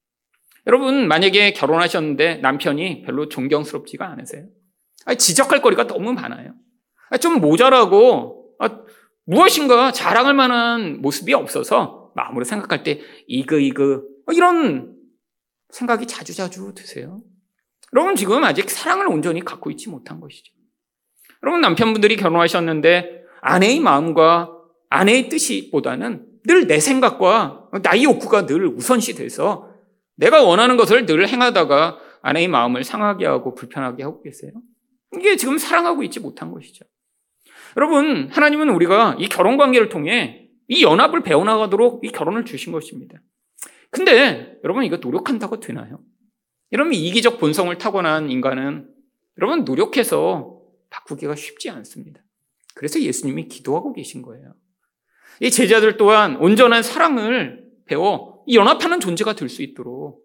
여러분 0.68 1.08
만약에 1.08 1.54
결혼하셨는데 1.54 2.38
남편이 2.38 3.04
별로 3.04 3.30
존경스럽지가 3.30 4.08
않으세요? 4.08 4.46
아니, 5.06 5.18
지적할 5.18 5.62
거리가 5.62 5.88
너무 5.88 6.14
많아요. 6.14 6.54
아니, 7.10 7.20
좀 7.20 7.42
모자라고 7.42 8.56
아, 8.60 8.82
무엇인가 9.26 9.92
자랑할 9.92 10.34
만한 10.34 11.02
모습이 11.02 11.34
없어서 11.34 12.12
마음으로 12.16 12.44
생각할 12.44 12.84
때 12.84 13.02
이거 13.28 13.58
이거 13.58 14.04
이런 14.32 14.96
생각이 15.70 16.06
자주자주 16.06 16.74
드세요. 16.76 17.22
여러분 17.94 18.16
지금 18.16 18.44
아직 18.44 18.70
사랑을 18.70 19.08
온전히 19.08 19.44
갖고 19.44 19.72
있지 19.72 19.90
못한 19.90 20.20
것이죠. 20.20 20.54
여러분 21.44 21.62
남편분들이 21.62 22.18
결혼하셨는데 22.18 23.24
아내의 23.42 23.80
마음과 23.80 24.52
아내의 24.90 25.30
뜻이보다는 25.30 26.28
늘 26.46 26.68
내 26.68 26.80
생각과 26.80 27.70
나의 27.84 28.04
욕구가 28.04 28.46
늘 28.46 28.66
우선시 28.68 29.16
돼서 29.16 29.71
내가 30.22 30.44
원하는 30.44 30.78
것을 30.78 31.08
늘 31.08 31.28
행하다가 31.28 32.00
아내의 32.22 32.48
마음을 32.48 32.84
상하게 32.84 33.26
하고 33.26 33.56
불편하게 33.56 34.04
하고 34.04 34.22
계세요. 34.22 34.52
이게 35.18 35.36
지금 35.36 35.58
사랑하고 35.58 36.04
있지 36.04 36.20
못한 36.20 36.52
것이죠. 36.52 36.86
여러분, 37.76 38.30
하나님은 38.30 38.70
우리가 38.70 39.18
이 39.20 39.28
결혼 39.28 39.58
관계를 39.58 39.90
통해 39.90 40.48
이 40.68 40.84
연합을 40.84 41.24
배워나가도록 41.24 42.06
이 42.06 42.12
결혼을 42.12 42.46
주신 42.46 42.72
것입니다. 42.72 43.20
근데 43.90 44.58
여러분 44.64 44.86
이거 44.86 44.98
노력한다고 44.98 45.60
되나요? 45.60 46.00
여러분 46.72 46.94
이기적 46.94 47.40
본성을 47.40 47.76
타고난 47.78 48.30
인간은 48.30 48.88
여러분 49.38 49.66
노력해서 49.66 50.62
바꾸기가 50.90 51.36
쉽지 51.36 51.70
않습니다. 51.72 52.22
그래서 52.76 53.02
예수님이 53.02 53.48
기도하고 53.48 53.92
계신 53.92 54.22
거예요. 54.22 54.54
이 55.42 55.50
제자들 55.50 55.98
또한 55.98 56.38
온전한 56.38 56.84
사랑을 56.84 57.66
배워 57.86 58.31
연합하는 58.52 59.00
존재가 59.00 59.36
될 59.36 59.50
수 59.50 59.62
있도록 59.62 60.24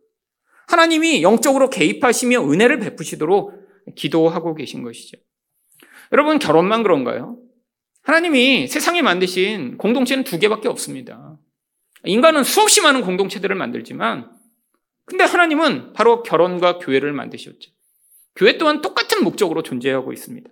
하나님이 0.69 1.23
영적으로 1.23 1.71
개입하시며 1.71 2.51
은혜를 2.51 2.81
베푸시도록 2.81 3.53
기도하고 3.95 4.55
계신 4.55 4.83
것이죠. 4.83 5.17
여러분, 6.13 6.39
결혼만 6.39 6.83
그런가요? 6.83 7.39
하나님이 8.03 8.69
세상에 8.69 9.03
만드신 9.03 9.79
공동체는 9.79 10.25
두 10.25 10.39
개밖에 10.39 10.69
없습니다. 10.69 11.39
인간은 12.05 12.45
수없이 12.45 12.81
많은 12.81 13.03
공동체들을 13.03 13.55
만들지만, 13.57 14.31
근데 15.05 15.25
하나님은 15.25 15.93
바로 15.93 16.23
결혼과 16.23 16.79
교회를 16.79 17.13
만드셨죠. 17.13 17.71
교회 18.35 18.59
또한 18.59 18.81
똑같은 18.81 19.25
목적으로 19.25 19.63
존재하고 19.63 20.13
있습니다. 20.13 20.51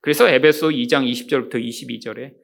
그래서 0.00 0.28
에베소 0.28 0.68
2장 0.68 1.08
20절부터 1.10 1.54
22절에 1.56 2.34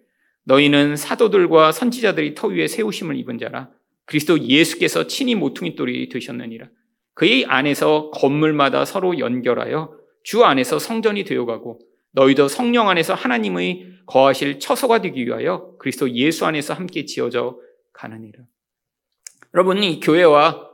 너희는 0.45 0.97
사도들과 0.97 1.73
선지자들이 1.73 2.35
터 2.35 2.49
위에 2.49 2.67
세우심을 2.67 3.17
입은 3.17 3.39
자라 3.39 3.71
그리스도 4.07 4.41
예수께서 4.41 5.07
친히 5.07 5.35
모퉁이 5.35 5.75
돌이 5.75 6.09
되셨느니라. 6.09 6.69
그의 7.15 7.45
안에서 7.47 8.11
건물마다 8.11 8.85
서로 8.85 9.19
연결하여 9.19 9.97
주 10.23 10.45
안에서 10.45 10.79
성전이 10.79 11.25
되어가고 11.25 11.81
너희도 12.13 12.49
성령 12.49 12.89
안에서 12.89 13.15
하나님의 13.15 13.93
거하실 14.07 14.59
처소가 14.59 15.01
되기 15.01 15.27
위하여 15.27 15.75
그리스도 15.79 16.11
예수 16.11 16.45
안에서 16.47 16.75
함께 16.75 17.05
지어져 17.05 17.59
가느니라. 17.93 18.45
여러분, 19.55 19.83
이 19.83 20.01
교회와 20.01 20.69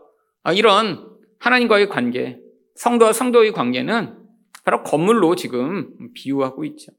이런 0.55 1.09
하나님과의 1.39 1.89
관계, 1.89 2.41
성도와 2.75 3.13
성도의 3.13 3.53
관계는 3.53 4.17
바로 4.65 4.83
건물로 4.83 5.35
지금 5.37 5.93
비유하고 6.15 6.65
있죠. 6.65 6.93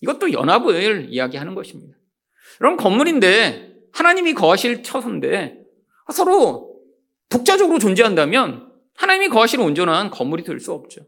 이것도 0.00 0.32
연합을 0.32 1.08
이야기하는 1.10 1.54
것입니다. 1.54 1.96
여러분, 2.60 2.76
건물인데 2.76 3.74
하나님이 3.92 4.34
거하실 4.34 4.82
처소인데 4.82 5.61
서로 6.10 6.72
독자적으로 7.28 7.78
존재한다면 7.78 8.70
하나님이 8.94 9.28
거하실 9.28 9.60
온전한 9.60 10.10
건물이 10.10 10.42
될 10.42 10.60
수 10.60 10.72
없죠. 10.72 11.02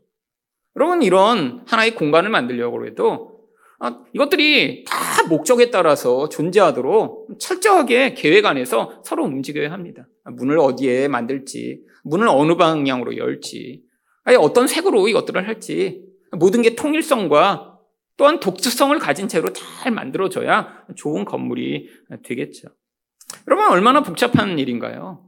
여러분, 0.76 1.02
이런 1.02 1.62
하나의 1.66 1.94
공간을 1.94 2.30
만들려고 2.30 2.86
해도 2.86 3.34
아, 3.80 4.00
이것들이 4.12 4.84
다 4.84 5.26
목적에 5.28 5.70
따라서 5.70 6.28
존재하도록 6.28 7.38
철저하게 7.38 8.14
계획 8.14 8.46
안에서 8.46 9.02
서로 9.04 9.24
움직여야 9.24 9.70
합니다. 9.70 10.06
문을 10.24 10.58
어디에 10.58 11.08
만들지, 11.08 11.82
문을 12.04 12.28
어느 12.28 12.56
방향으로 12.56 13.16
열지, 13.16 13.82
어떤 14.40 14.66
색으로 14.66 15.08
이것들을 15.08 15.46
할지, 15.46 16.02
모든 16.32 16.62
게 16.62 16.74
통일성과 16.74 17.78
또한 18.16 18.40
독특성을 18.40 18.96
가진 18.98 19.28
채로 19.28 19.52
잘 19.52 19.92
만들어져야 19.92 20.86
좋은 20.96 21.24
건물이 21.24 21.88
되겠죠. 22.24 22.68
여러분, 23.46 23.66
얼마나 23.70 24.02
복잡한 24.02 24.58
일인가요? 24.58 25.24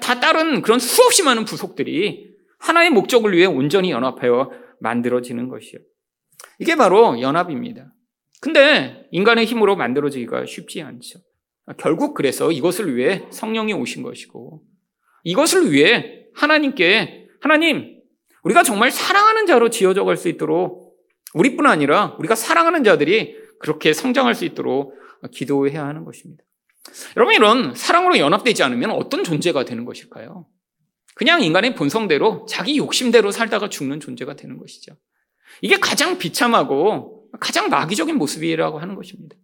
다 0.00 0.20
다른 0.20 0.62
그런 0.62 0.78
수없이 0.78 1.22
많은 1.22 1.44
부속들이 1.44 2.30
하나의 2.58 2.90
목적을 2.90 3.32
위해 3.32 3.46
온전히 3.46 3.90
연합하여 3.90 4.50
만들어지는 4.80 5.48
것이요. 5.48 5.80
이게 6.58 6.76
바로 6.76 7.20
연합입니다. 7.20 7.92
근데 8.40 9.06
인간의 9.10 9.46
힘으로 9.46 9.76
만들어지기가 9.76 10.46
쉽지 10.46 10.82
않죠. 10.82 11.18
결국 11.78 12.14
그래서 12.14 12.50
이것을 12.50 12.96
위해 12.96 13.26
성령이 13.30 13.72
오신 13.74 14.02
것이고 14.02 14.62
이것을 15.24 15.72
위해 15.72 16.26
하나님께 16.34 17.28
하나님 17.40 18.00
우리가 18.42 18.62
정말 18.62 18.90
사랑하는 18.90 19.46
자로 19.46 19.68
지어져 19.70 20.04
갈 20.04 20.16
수 20.16 20.28
있도록 20.28 20.96
우리뿐 21.34 21.66
아니라 21.66 22.16
우리가 22.18 22.34
사랑하는 22.34 22.82
자들이 22.84 23.36
그렇게 23.60 23.92
성장할 23.92 24.34
수 24.34 24.44
있도록 24.44 24.94
기도해야 25.32 25.86
하는 25.86 26.04
것입니다. 26.04 26.42
여러분 27.16 27.34
이런 27.34 27.74
사랑으로 27.74 28.18
연합되지 28.18 28.62
않으면 28.62 28.90
어떤 28.90 29.24
존재가 29.24 29.64
되는 29.64 29.84
것일까요? 29.84 30.46
그냥 31.14 31.42
인간의 31.42 31.74
본성대로 31.74 32.46
자기 32.48 32.78
욕심대로 32.78 33.30
살다가 33.30 33.68
죽는 33.68 34.00
존재가 34.00 34.36
되는 34.36 34.56
것이죠. 34.58 34.96
이게 35.60 35.76
가장 35.78 36.18
비참하고 36.18 37.28
가장 37.40 37.68
마귀적인 37.68 38.16
모습이라고 38.16 38.78
하는 38.78 38.94
것입니다. 38.94 39.36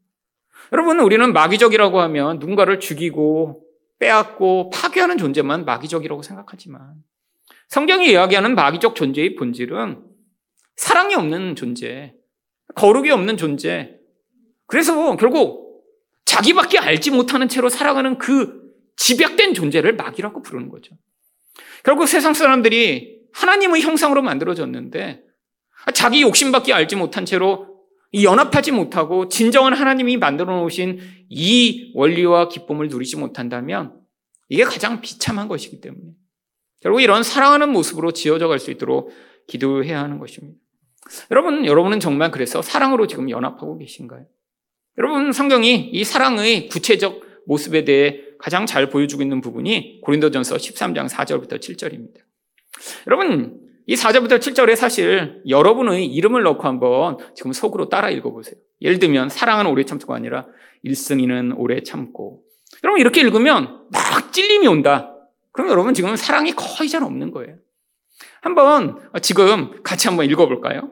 여러분, 0.73 1.01
우리는 1.01 1.33
마귀적이라고 1.33 2.01
하면 2.01 2.39
누군가를 2.39 2.81
죽이고 2.81 3.63
빼앗고 3.99 4.71
파괴하는 4.71 5.19
존재만 5.19 5.65
마귀적이라고 5.65 6.23
생각하지만 6.23 6.95
성경이 7.69 8.11
이야기하는 8.11 8.55
마귀적 8.55 8.95
존재의 8.95 9.35
본질은 9.37 10.03
사랑이 10.77 11.15
없는 11.15 11.57
존재, 11.57 12.15
거룩이 12.75 13.11
없는 13.11 13.37
존재. 13.37 13.99
그래서 14.67 15.17
결국 15.17 15.66
자기밖에 16.27 16.79
알지 16.79 17.11
못하는 17.11 17.49
채로 17.49 17.71
살아가는 17.71 18.19
그 18.19 18.63
집약된 18.97 19.55
존재를 19.55 19.97
마귀라고 19.97 20.43
부르는 20.43 20.69
거죠. 20.69 20.95
결국 21.83 22.07
세상 22.07 22.35
사람들이 22.35 23.21
하나님의 23.33 23.83
형상으로 23.83 24.23
만들어졌는데 24.23 25.23
자기 25.95 26.23
욕심밖에 26.23 26.73
알지 26.73 26.97
못한 26.97 27.25
채로 27.25 27.77
연합하지 28.15 28.73
못하고 28.73 29.29
진정한 29.29 29.73
하나님이 29.75 30.17
만들어 30.17 30.57
놓으신 30.57 31.01
이 31.29 31.93
원리와 31.95 32.49
기쁨을 32.49 32.89
누리지 32.89 33.17
못한다면 33.17 34.01
이게 34.49 34.65
가장 34.65 35.01
비참한 35.01 35.49
것이기 35.49 35.81
때문에 35.81 36.13
결국 36.81 37.01
이런 37.01 37.23
사랑하는 37.23 37.71
모습으로 37.71 38.13
지어져 38.13 38.49
갈 38.49 38.59
수 38.59 38.71
있도록 38.71 39.11
기도해야 39.49 40.03
하는 40.03 40.19
것입니다. 40.19 40.59
여러분, 41.31 41.67
여러분은 41.67 42.01
정말 42.01 42.31
그래서 42.31 42.63
사랑으로 42.63 43.07
지금 43.07 43.31
연합하고 43.31 43.79
계신가요? 43.79 44.27
여러분, 44.99 45.33
성경이 45.33 45.91
이 45.93 46.05
사랑의 46.05 46.69
구체적 46.69 47.21
모습에 47.47 47.85
대해 47.85 48.21
가장 48.39 48.67
잘 48.67 48.89
보여주고 48.89 49.23
있는 49.23 49.41
부분이 49.41 50.01
고린도전서 50.03 50.57
13장 50.57 51.09
4절부터 51.09 51.61
7절입니다. 51.61 52.21
여러분, 53.07 53.61
이 53.87 53.95
4절부터 53.95 54.39
7절에 54.39 54.75
사실 54.75 55.43
여러분의 55.49 56.07
이름을 56.07 56.43
넣고 56.43 56.65
한번 56.65 57.19
지금 57.35 57.53
속으로 57.53 57.89
따라 57.89 58.11
읽어보세요. 58.11 58.57
예를 58.81 58.99
들면 58.99 59.29
사랑은 59.29 59.67
오래 59.67 59.85
참고가 59.85 60.17
아니라 60.17 60.47
일승이는 60.83 61.53
오래 61.53 61.83
참고. 61.83 62.43
여러분 62.83 63.01
이렇게 63.01 63.21
읽으면 63.21 63.87
막 63.93 64.33
찔림이 64.33 64.67
온다. 64.67 65.15
그럼 65.53 65.71
여러분 65.71 65.95
지금 65.95 66.17
사랑이 66.17 66.53
거의 66.53 66.89
잘 66.89 67.05
없는 67.05 67.31
거예요. 67.31 67.57
한번 68.41 68.99
지금 69.23 69.83
같이 69.83 70.09
한번 70.09 70.27
읽어볼까요? 70.27 70.91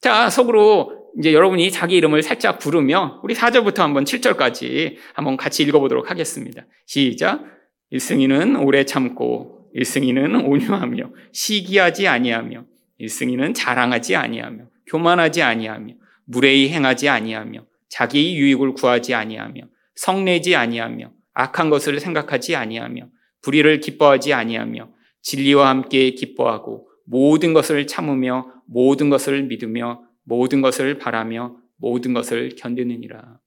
자, 0.00 0.28
속으로 0.28 0.97
이제 1.18 1.32
여러분이 1.32 1.70
자기 1.70 1.96
이름을 1.96 2.22
살짝 2.22 2.58
부르며 2.58 3.20
우리 3.22 3.34
4절부터 3.34 3.78
한번 3.78 4.04
7절까지 4.04 4.96
한번 5.14 5.36
같이 5.36 5.62
읽어보도록 5.62 6.10
하겠습니다. 6.10 6.66
시작. 6.86 7.44
일승이는 7.90 8.56
오래 8.56 8.84
참고 8.84 9.70
일승이는 9.74 10.44
온유하며 10.44 11.10
시기하지 11.32 12.08
아니하며 12.08 12.64
일승이는 12.98 13.54
자랑하지 13.54 14.16
아니하며 14.16 14.64
교만하지 14.86 15.42
아니하며 15.42 15.94
무례히 16.24 16.68
행하지 16.68 17.08
아니하며 17.08 17.64
자기의 17.88 18.36
유익을 18.36 18.74
구하지 18.74 19.14
아니하며 19.14 19.62
성내지 19.94 20.56
아니하며 20.56 21.12
악한 21.32 21.70
것을 21.70 22.00
생각하지 22.00 22.56
아니하며 22.56 23.08
불의를 23.42 23.80
기뻐하지 23.80 24.34
아니하며 24.34 24.90
진리와 25.22 25.68
함께 25.68 26.10
기뻐하고 26.10 26.88
모든 27.06 27.54
것을 27.54 27.86
참으며 27.86 28.52
모든 28.66 29.08
것을 29.08 29.44
믿으며 29.44 30.02
모든 30.28 30.60
것을 30.60 30.98
바라며 30.98 31.56
모든 31.76 32.12
것을 32.12 32.54
견디느니라. 32.56 33.40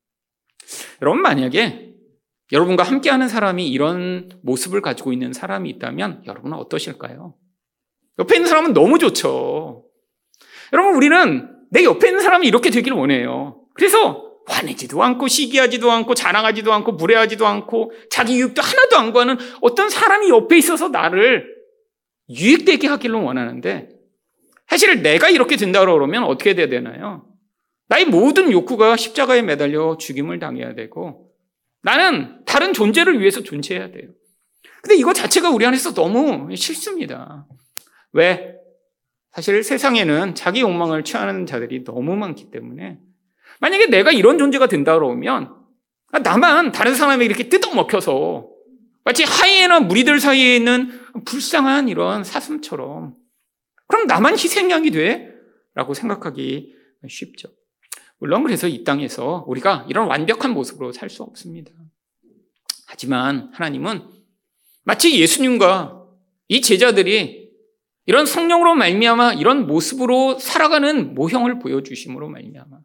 여러분 1.02 1.22
만약에 1.22 1.92
여러분과 2.52 2.84
함께하는 2.84 3.30
사람이 3.30 3.70
이런 3.70 4.30
모습을 4.44 4.82
가지고 4.82 5.14
있는 5.14 5.32
사람이 5.32 5.70
있다면 5.70 6.24
여러분은 6.26 6.58
어떠실까요? 6.58 7.36
옆에 8.20 8.36
있는 8.36 8.50
사람은 8.50 8.74
너무 8.74 9.00
좋죠. 9.00 9.86
여러분, 10.74 10.96
우리는 10.96 11.50
내 11.70 11.84
옆에 11.84 12.10
있는 12.10 12.22
사람이 12.22 12.48
이렇게 12.48 12.70
되기를 12.70 12.98
원해요. 12.98 13.64
그래서 13.74 14.30
화내지도 14.48 15.02
않고 15.02 15.28
시기하지도 15.28 15.90
않고 15.90 16.14
자랑하지도 16.14 16.74
않고 16.74 16.94
무례하지도 16.94 17.46
않고 17.48 17.92
자기 18.10 18.40
유익도 18.40 18.62
하나도 18.62 18.98
안 18.98 19.12
구하는 19.14 19.38
어떤 19.62 19.90
사람이 19.90 20.30
옆에 20.30 20.58
있어서 20.58 20.90
나를 20.90 21.46
유익되게 22.30 22.88
하기를 22.88 23.16
원하는데 23.16 23.90
사실 24.72 25.02
내가 25.02 25.30
이렇게 25.30 25.58
된다고 25.58 25.94
그러면 25.94 26.24
어떻게 26.24 26.56
돼야 26.56 26.70
되나요? 26.70 27.26
나의 27.90 28.06
모든 28.06 28.54
욕구가 28.54 28.96
십자가에 28.96 29.42
매달려 29.42 29.98
죽임을 29.98 30.40
당해야 30.40 30.76
되고 30.76 31.30
나는 31.84 32.46
다른 32.46 32.72
존재를 32.72 33.20
위해서 33.20 33.44
존재해야 33.44 33.92
돼요. 33.92 34.12
근데 34.82 34.96
이거 34.96 35.12
자체가 35.12 35.50
우리 35.50 35.66
안에서 35.66 35.94
너무 35.94 36.56
싫습니다. 36.56 37.48
왜? 38.14 38.56
사실 39.34 39.62
세상에는 39.62 40.36
자기 40.36 40.62
욕망을 40.62 41.04
취하는 41.04 41.46
자들이 41.46 41.84
너무 41.84 42.16
많기 42.16 42.50
때문에 42.50 42.98
만약에 43.60 43.88
내가 43.88 44.14
이런 44.14 44.38
존재가 44.38 44.68
된다 44.68 44.94
그러면 44.94 45.54
나만 46.24 46.72
다른 46.72 46.96
사람에게 46.96 47.26
이렇게 47.26 47.50
뜯어먹혀서 47.50 48.48
마치 49.04 49.26
하이에나 49.26 49.82
무리들 49.82 50.22
사이에 50.22 50.56
있는 50.56 50.98
불쌍한 51.26 51.90
이런 51.90 52.24
사슴처럼 52.24 53.20
그럼 53.92 54.08
나만 54.08 54.34
희생양이 54.34 54.90
돼? 54.92 55.34
라고 55.74 55.94
생각하기 55.94 56.74
쉽죠. 57.10 57.50
물론 58.20 58.44
그래서 58.44 58.68
이 58.68 58.84
땅에서 58.86 59.44
우리가 59.48 59.86
이런 59.90 60.08
완벽한 60.08 60.52
모습으로 60.52 60.94
살 60.94 61.10
수 61.10 61.24
없습니다. 61.24 61.72
하지만 62.88 63.50
하나님은 63.54 64.08
마치 64.84 65.20
예수님과 65.20 66.06
이 66.48 66.62
제자들이 66.62 67.50
이런 68.06 68.26
성령으로 68.26 68.76
말미암아 68.76 69.34
이런 69.34 69.68
모습으로 69.68 70.40
살아가는 70.40 71.14
모형을 71.14 71.60
보여주심으로 71.60 72.30
말미암아 72.30 72.80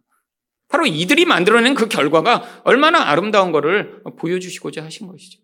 바로 0.68 0.86
이들이 0.86 1.24
만들어낸 1.24 1.74
그 1.74 1.88
결과가 1.88 2.62
얼마나 2.64 3.08
아름다운 3.08 3.52
것을 3.52 4.02
보여주시고자 4.18 4.84
하신 4.84 5.06
것이죠. 5.06 5.40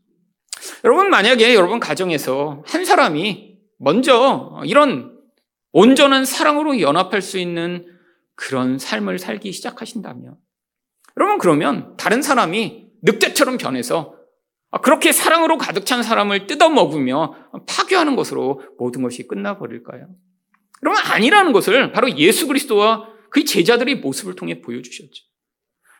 여러분 0.85 1.11
만약에 1.11 1.55
여러분 1.55 1.79
가정에서 1.79 2.65
한 2.67 2.85
사람이 2.85 3.59
먼저 3.79 4.61
이런 4.65 5.22
온전한 5.73 6.25
사랑으로 6.25 6.81
연합할 6.81 7.23
수 7.23 7.39
있는 7.39 7.87
그런 8.35 8.79
삶을 8.79 9.19
살기 9.19 9.53
시작하신다면 9.53 10.37
여러분 11.17 11.39
그러면 11.39 11.97
다른 11.97 12.23
사람이 12.23 12.89
늑대처럼 13.03 13.59
변해서 13.59 14.17
아, 14.71 14.81
그렇게 14.81 15.13
사랑으로 15.13 15.59
가득 15.59 15.85
찬 15.85 16.03
사람을 16.03 16.47
뜯어먹으며 16.47 17.35
파괴하는 17.67 18.17
것으로 18.17 18.63
모든 18.79 19.03
것이 19.03 19.27
끝나버릴까요? 19.29 20.09
그러면 20.81 21.01
아니라는 21.05 21.53
것을 21.53 21.93
바로 21.93 22.17
예수 22.17 22.49
그리스도와 22.49 23.07
그 23.31 23.45
제자들의 23.45 23.97
모습을 23.97 24.35
통해 24.35 24.61
보여주셨죠. 24.61 25.25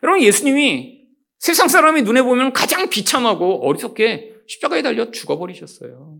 여러분, 0.01 0.21
예수님이 0.23 1.03
세상 1.37 1.67
사람이 1.67 2.01
눈에 2.01 2.23
보면 2.23 2.51
가장 2.51 2.89
비참하고 2.89 3.67
어리석게 3.67 4.33
십자가에 4.47 4.81
달려 4.81 5.11
죽어버리셨어요. 5.11 6.17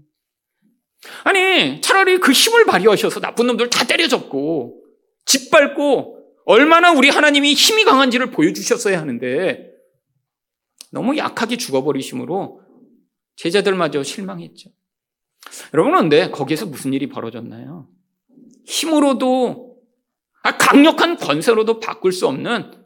아니, 1.23 1.81
차라리 1.81 2.19
그 2.19 2.31
힘을 2.31 2.65
발휘하셔서 2.65 3.19
나쁜 3.19 3.47
놈들 3.47 3.69
다 3.69 3.85
때려잡고, 3.85 4.83
짓밟고, 5.25 6.19
얼마나 6.45 6.91
우리 6.91 7.09
하나님이 7.09 7.53
힘이 7.53 7.85
강한지를 7.85 8.31
보여주셨어야 8.31 8.99
하는데, 8.99 9.71
너무 10.91 11.17
약하게 11.17 11.57
죽어버리심으로 11.57 12.61
제자들마저 13.35 14.03
실망했죠. 14.03 14.69
여러분, 15.73 15.91
그런데 15.93 16.29
거기에서 16.29 16.65
무슨 16.65 16.93
일이 16.93 17.07
벌어졌나요? 17.07 17.87
힘으로도, 18.65 19.77
아, 20.43 20.57
강력한 20.57 21.17
권세로도 21.17 21.79
바꿀 21.79 22.11
수 22.11 22.27
없는 22.27 22.83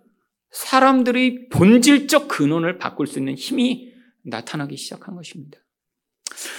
사람들의 0.51 1.49
본질적 1.49 2.27
근원을 2.27 2.77
바꿀 2.77 3.07
수 3.07 3.19
있는 3.19 3.35
힘이 3.35 3.91
나타나기 4.23 4.77
시작한 4.77 5.15
것입니다. 5.15 5.59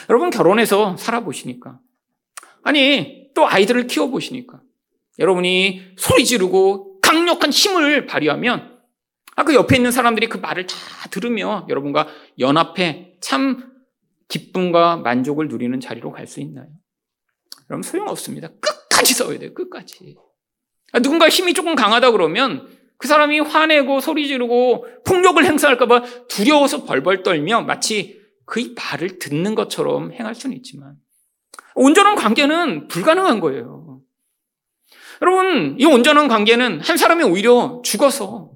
여러분 0.08 0.30
결혼해서 0.30 0.96
살아보시니까 0.96 1.78
아니 2.62 3.28
또 3.34 3.46
아이들을 3.46 3.86
키워보시니까 3.86 4.60
여러분이 5.18 5.94
소리 5.96 6.24
지르고 6.24 7.00
강력한 7.00 7.50
힘을 7.50 8.06
발휘하면 8.06 8.78
아, 9.36 9.44
그 9.44 9.54
옆에 9.54 9.76
있는 9.76 9.92
사람들이 9.92 10.28
그 10.28 10.38
말을 10.38 10.66
다 10.66 10.76
들으며 11.10 11.64
여러분과 11.68 12.08
연합해 12.38 13.14
참 13.20 13.72
기쁨과 14.28 14.96
만족을 14.96 15.48
누리는 15.48 15.78
자리로 15.80 16.10
갈 16.10 16.26
수 16.26 16.40
있나요? 16.40 16.66
여러분 17.70 17.82
소용없습니다. 17.82 18.48
끝까지 18.60 19.14
싸워야 19.14 19.38
돼요. 19.38 19.54
끝까지. 19.54 20.16
아, 20.92 20.98
누군가 21.00 21.28
힘이 21.28 21.54
조금 21.54 21.74
강하다 21.74 22.10
그러면 22.12 22.68
그 22.96 23.06
사람이 23.06 23.40
화내고 23.40 24.00
소리 24.00 24.26
지르고 24.26 24.86
폭력을 25.04 25.42
행사할까봐 25.44 26.26
두려워서 26.28 26.84
벌벌 26.84 27.22
떨며 27.22 27.62
마치 27.62 28.17
그의 28.48 28.74
말을 28.74 29.18
듣는 29.18 29.54
것처럼 29.54 30.12
행할 30.12 30.34
수는 30.34 30.56
있지만 30.56 30.96
온전한 31.74 32.16
관계는 32.16 32.88
불가능한 32.88 33.40
거예요. 33.40 34.00
여러분, 35.20 35.76
이 35.78 35.84
온전한 35.84 36.28
관계는 36.28 36.80
한 36.80 36.96
사람이 36.96 37.24
오히려 37.24 37.82
죽어서 37.84 38.52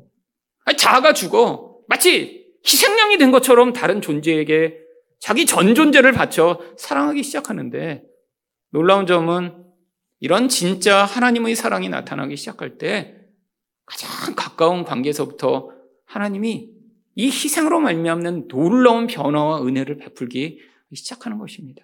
자아가 0.76 1.12
죽어 1.12 1.76
마치 1.88 2.46
희생양이 2.66 3.18
된 3.18 3.30
것처럼 3.30 3.72
다른 3.72 4.00
존재에게 4.00 4.78
자기 5.20 5.44
전 5.44 5.74
존재를 5.74 6.12
바쳐 6.12 6.60
사랑하기 6.78 7.22
시작하는데 7.22 8.04
놀라운 8.70 9.06
점은 9.06 9.64
이런 10.20 10.48
진짜 10.48 11.04
하나님의 11.04 11.54
사랑이 11.54 11.88
나타나기 11.88 12.36
시작할 12.36 12.78
때 12.78 13.16
가장 13.84 14.34
가까운 14.36 14.84
관계에서부터 14.84 15.70
하나님이 16.06 16.70
이 17.14 17.26
희생으로 17.26 17.80
말미암는 17.80 18.48
놀라운 18.48 19.06
변화와 19.06 19.62
은혜를 19.62 19.98
베풀기 19.98 20.60
시작하는 20.94 21.38
것입니다. 21.38 21.82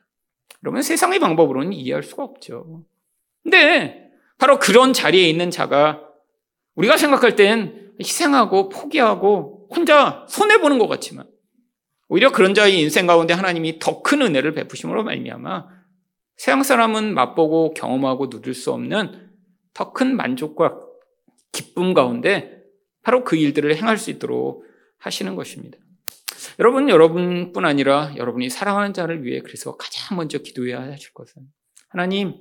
그러면 0.60 0.82
세상의 0.82 1.18
방법으로는 1.18 1.72
이해할 1.72 2.02
수가 2.02 2.24
없죠. 2.24 2.84
근데 3.42 4.10
바로 4.38 4.58
그런 4.58 4.92
자리에 4.92 5.28
있는 5.28 5.50
자가 5.50 6.02
우리가 6.74 6.96
생각할 6.96 7.36
땐 7.36 7.92
희생하고 8.00 8.68
포기하고 8.68 9.68
혼자 9.74 10.24
손해보는 10.28 10.78
것 10.78 10.86
같지만 10.88 11.26
오히려 12.08 12.30
그런 12.32 12.54
자의 12.54 12.80
인생 12.80 13.06
가운데 13.06 13.34
하나님이 13.34 13.78
더 13.78 14.02
큰 14.02 14.22
은혜를 14.22 14.54
베푸심으로 14.54 15.04
말미암아 15.04 15.66
세상 16.36 16.62
사람은 16.62 17.12
맛보고 17.14 17.74
경험하고 17.74 18.30
누릴 18.30 18.54
수 18.54 18.72
없는 18.72 19.30
더 19.74 19.92
큰 19.92 20.16
만족과 20.16 20.78
기쁨 21.52 21.94
가운데 21.94 22.62
바로 23.02 23.24
그 23.24 23.36
일들을 23.36 23.76
행할 23.76 23.98
수 23.98 24.10
있도록 24.10 24.64
하시는 24.98 25.34
것입니다. 25.34 25.78
여러분, 26.58 26.88
여러분뿐 26.88 27.64
아니라 27.64 28.12
여러분이 28.16 28.50
사랑하는 28.50 28.92
자를 28.92 29.24
위해 29.24 29.40
그래서 29.40 29.76
가장 29.76 30.16
먼저 30.16 30.38
기도해야 30.38 30.80
하실 30.80 31.12
것은 31.12 31.42
하나님, 31.88 32.34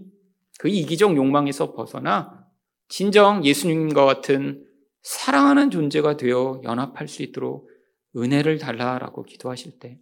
그 0.60 0.70
이기적 0.70 1.16
욕망에서 1.16 1.74
벗어나 1.74 2.46
진정 2.90 3.44
예수님과 3.44 4.06
같은 4.06 4.66
사랑하는 5.04 5.72
존재가 5.72 6.18
되어 6.18 6.62
연합할 6.64 7.08
수 7.08 7.24
있도록 7.24 7.70
은혜를 8.16 8.58
달라라고 8.58 9.24
기도하실 9.24 9.80
때 9.80 10.00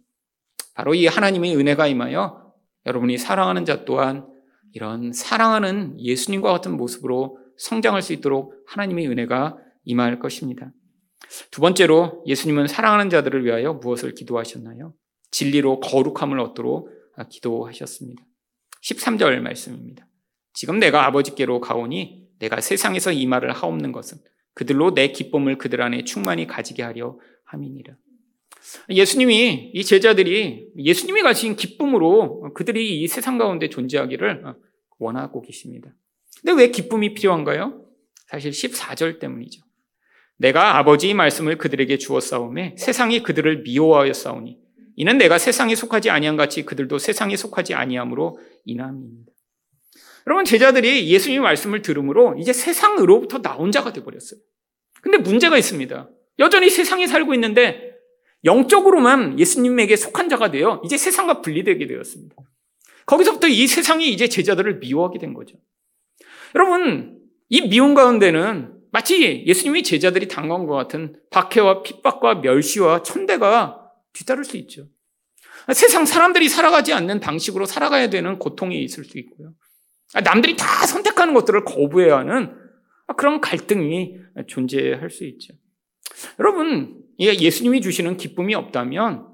바로 0.74 0.94
이 0.94 1.06
하나님의 1.06 1.56
은혜가 1.56 1.86
임하여 1.86 2.52
여러분이 2.86 3.18
사랑하는 3.18 3.64
자 3.64 3.84
또한 3.84 4.26
이런 4.72 5.12
사랑하는 5.12 6.00
예수님과 6.00 6.52
같은 6.52 6.76
모습으로 6.76 7.38
성장할 7.58 8.02
수 8.02 8.12
있도록 8.12 8.54
하나님의 8.66 9.08
은혜가 9.08 9.58
임할 9.84 10.18
것입니다. 10.18 10.72
두 11.50 11.60
번째로 11.60 12.22
예수님은 12.26 12.66
사랑하는 12.66 13.10
자들을 13.10 13.44
위하여 13.44 13.74
무엇을 13.74 14.14
기도하셨나요? 14.14 14.94
진리로 15.30 15.80
거룩함을 15.80 16.40
얻도록 16.40 16.90
기도하셨습니다. 17.30 18.24
13절 18.82 19.40
말씀입니다. 19.40 20.06
지금 20.52 20.78
내가 20.78 21.06
아버지께로 21.06 21.60
가오니 21.60 22.26
내가 22.38 22.60
세상에서 22.60 23.12
이 23.12 23.26
말을 23.26 23.52
하옵는 23.52 23.92
것은 23.92 24.18
그들로 24.54 24.94
내 24.94 25.08
기쁨을 25.08 25.58
그들 25.58 25.82
안에 25.82 26.04
충만히 26.04 26.46
가지게 26.46 26.82
하려 26.82 27.18
함이니라. 27.44 27.96
예수님이 28.90 29.70
이 29.74 29.84
제자들이 29.84 30.68
예수님이 30.78 31.22
가신 31.22 31.56
기쁨으로 31.56 32.52
그들이 32.54 33.00
이 33.00 33.08
세상 33.08 33.38
가운데 33.38 33.68
존재하기를 33.68 34.44
원하고 34.98 35.42
계십니다. 35.42 35.94
근데 36.40 36.62
왜 36.62 36.70
기쁨이 36.70 37.14
필요한가요? 37.14 37.84
사실 38.28 38.50
14절 38.50 39.18
때문이죠. 39.20 39.62
내가 40.38 40.78
아버지의 40.78 41.14
말씀을 41.14 41.56
그들에게 41.58 41.98
주었사오매 41.98 42.76
세상이 42.78 43.22
그들을 43.22 43.62
미워하였사오니 43.62 44.58
이는 44.96 45.18
내가 45.18 45.38
세상에 45.38 45.74
속하지 45.74 46.10
아니한 46.10 46.36
같이 46.36 46.64
그들도 46.64 46.98
세상에 46.98 47.36
속하지 47.36 47.74
아니함으로 47.74 48.38
인함입니다. 48.64 49.32
여러분 50.26 50.44
제자들이 50.44 51.08
예수님의 51.10 51.42
말씀을 51.42 51.82
들음으로 51.82 52.36
이제 52.38 52.52
세상으로부터 52.52 53.42
나온 53.42 53.70
자가 53.70 53.92
돼 53.92 54.02
버렸어요. 54.02 54.40
근데 55.00 55.18
문제가 55.18 55.56
있습니다. 55.56 56.10
여전히 56.38 56.68
세상에 56.68 57.06
살고 57.06 57.34
있는데 57.34 57.92
영적으로만 58.44 59.38
예수님에게 59.38 59.96
속한 59.96 60.28
자가 60.28 60.50
되어 60.50 60.82
이제 60.84 60.96
세상과 60.96 61.42
분리되게 61.42 61.86
되었습니다. 61.86 62.34
거기서부터 63.06 63.48
이 63.48 63.66
세상이 63.66 64.10
이제 64.10 64.28
제자들을 64.28 64.78
미워하게 64.78 65.18
된 65.18 65.32
거죠. 65.32 65.56
여러분, 66.54 67.18
이 67.48 67.68
미움 67.68 67.94
가운데는 67.94 68.75
마치 68.92 69.44
예수님이 69.46 69.82
제자들이 69.82 70.28
당한 70.28 70.66
것 70.66 70.74
같은 70.74 71.16
박해와 71.30 71.82
핍박과 71.82 72.36
멸시와 72.36 73.02
천대가 73.02 73.90
뒤따를 74.12 74.44
수 74.44 74.56
있죠. 74.58 74.88
세상 75.72 76.04
사람들이 76.04 76.48
살아가지 76.48 76.92
않는 76.92 77.20
방식으로 77.20 77.66
살아가야 77.66 78.08
되는 78.08 78.38
고통이 78.38 78.82
있을 78.82 79.04
수 79.04 79.18
있고요. 79.18 79.52
남들이 80.24 80.56
다 80.56 80.66
선택하는 80.86 81.34
것들을 81.34 81.64
거부해야 81.64 82.18
하는 82.18 82.56
그런 83.16 83.40
갈등이 83.40 84.16
존재할 84.46 85.10
수 85.10 85.24
있죠. 85.24 85.54
여러분, 86.38 87.02
예수님이 87.18 87.80
주시는 87.80 88.16
기쁨이 88.16 88.54
없다면 88.54 89.26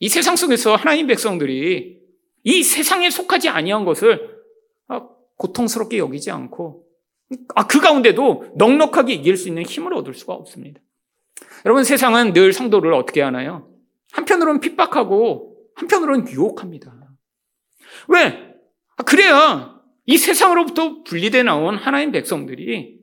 이 0.00 0.08
세상 0.08 0.36
속에서 0.36 0.76
하나님 0.76 1.06
백성들이 1.06 2.00
이 2.42 2.62
세상에 2.62 3.10
속하지 3.10 3.48
아니한 3.48 3.84
것을 3.84 4.36
고통스럽게 5.36 5.98
여기지 5.98 6.30
않고 6.30 6.85
아, 7.54 7.66
그 7.66 7.80
가운데도 7.80 8.54
넉넉하게 8.56 9.14
이길 9.14 9.36
수 9.36 9.48
있는 9.48 9.64
힘을 9.64 9.94
얻을 9.94 10.14
수가 10.14 10.34
없습니다. 10.34 10.80
여러분 11.64 11.84
세상은 11.84 12.32
늘 12.32 12.52
성도를 12.52 12.92
어떻게 12.92 13.22
하나요? 13.22 13.68
한편으로는 14.12 14.60
핍박하고 14.60 15.56
한편으로는 15.74 16.28
유혹합니다. 16.28 16.94
왜? 18.08 18.54
아, 18.96 19.02
그래야 19.02 19.80
이 20.06 20.16
세상으로부터 20.16 21.02
분리돼 21.02 21.42
나온 21.42 21.76
하나님 21.76 22.12
백성들이 22.12 22.96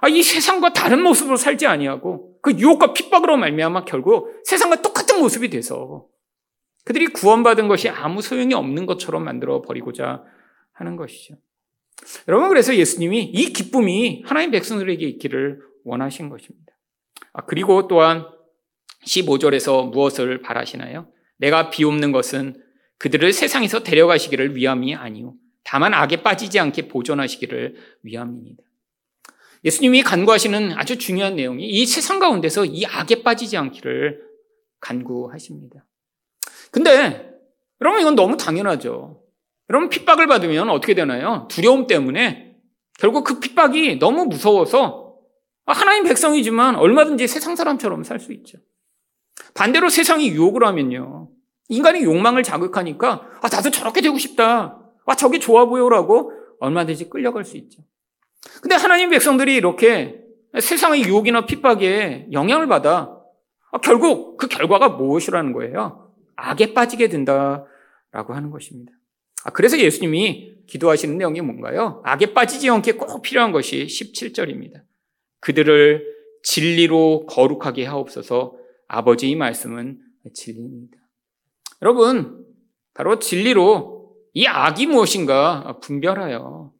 아, 0.00 0.08
이 0.08 0.22
세상과 0.22 0.72
다른 0.72 1.02
모습으로 1.02 1.36
살지 1.36 1.66
아니하고 1.66 2.38
그 2.40 2.52
유혹과 2.52 2.92
핍박으로 2.92 3.36
말미암아 3.36 3.84
결국 3.86 4.40
세상과 4.44 4.82
똑같은 4.82 5.18
모습이 5.18 5.50
돼서 5.50 6.06
그들이 6.84 7.06
구원받은 7.06 7.68
것이 7.68 7.88
아무 7.88 8.20
소용이 8.20 8.54
없는 8.54 8.86
것처럼 8.86 9.24
만들어 9.24 9.62
버리고자 9.62 10.22
하는 10.72 10.96
것이죠. 10.96 11.36
여러분 12.28 12.48
그래서 12.48 12.74
예수님이 12.74 13.24
이 13.24 13.52
기쁨이 13.52 14.22
하나님 14.24 14.50
백성들에게 14.50 15.04
있기를 15.06 15.60
원하신 15.84 16.28
것입니다. 16.28 16.72
아, 17.32 17.44
그리고 17.44 17.88
또한 17.88 18.26
15절에서 19.06 19.90
무엇을 19.90 20.40
바라시나요? 20.40 21.08
내가 21.36 21.70
비옵는 21.70 22.12
것은 22.12 22.62
그들을 22.98 23.32
세상에서 23.32 23.82
데려가시기를 23.82 24.56
위함이 24.56 24.94
아니요 24.94 25.34
다만 25.64 25.94
악에 25.94 26.22
빠지지 26.22 26.58
않게 26.60 26.88
보존하시기를 26.88 27.76
위함입니다. 28.02 28.62
예수님이 29.64 30.02
간구하시는 30.02 30.72
아주 30.72 30.98
중요한 30.98 31.36
내용이 31.36 31.66
이 31.66 31.86
세상 31.86 32.18
가운데서 32.18 32.66
이 32.66 32.84
악에 32.84 33.22
빠지지 33.22 33.56
않기를 33.56 34.22
간구하십니다. 34.80 35.86
근데 36.70 37.34
여러분 37.80 38.00
이건 38.00 38.14
너무 38.14 38.36
당연하죠. 38.36 39.23
여러분 39.70 39.88
핍박을 39.88 40.26
받으면 40.26 40.68
어떻게 40.70 40.94
되나요? 40.94 41.48
두려움 41.50 41.86
때문에 41.86 42.56
결국 42.98 43.24
그 43.24 43.40
핍박이 43.40 43.98
너무 43.98 44.26
무서워서 44.26 45.16
하나님 45.66 46.04
백성이지만 46.04 46.76
얼마든지 46.76 47.26
세상 47.26 47.56
사람처럼 47.56 48.04
살 48.04 48.20
수 48.20 48.32
있죠. 48.32 48.58
반대로 49.54 49.88
세상이 49.88 50.28
유혹을 50.28 50.64
하면요. 50.66 51.28
인간이 51.68 52.02
욕망을 52.02 52.42
자극하니까 52.42 53.30
아 53.42 53.48
나도 53.48 53.70
저렇게 53.70 54.00
되고 54.00 54.18
싶다. 54.18 54.78
아 55.06 55.14
저게 55.16 55.38
좋아 55.38 55.64
보여라고 55.64 56.32
얼마든지 56.60 57.08
끌려갈 57.08 57.44
수 57.44 57.56
있죠. 57.56 57.82
근데 58.60 58.74
하나님 58.74 59.10
백성들이 59.10 59.54
이렇게 59.54 60.20
세상의 60.58 61.04
유혹이나 61.04 61.46
핍박에 61.46 62.28
영향을 62.32 62.66
받아 62.68 63.18
아, 63.72 63.78
결국 63.78 64.36
그 64.36 64.46
결과가 64.46 64.90
무엇이라는 64.90 65.52
거예요? 65.52 66.12
악에 66.36 66.74
빠지게 66.74 67.08
된다라고 67.08 68.34
하는 68.34 68.50
것입니다. 68.50 68.92
아, 69.44 69.50
그래서 69.50 69.78
예수님이 69.78 70.54
기도하시는 70.66 71.16
내용이 71.18 71.40
뭔가요? 71.42 72.00
악에 72.04 72.32
빠지지 72.32 72.68
않게 72.70 72.92
꼭 72.92 73.22
필요한 73.22 73.52
것이 73.52 73.86
17절입니다. 73.86 74.82
그들을 75.40 76.14
진리로 76.42 77.26
거룩하게 77.26 77.84
하옵소서 77.84 78.56
아버지의 78.88 79.36
말씀은 79.36 79.98
진리입니다. 80.32 80.96
여러분, 81.82 82.46
바로 82.94 83.18
진리로 83.18 84.14
이 84.32 84.46
악이 84.46 84.86
무엇인가 84.86 85.78
분별하여 85.82 86.72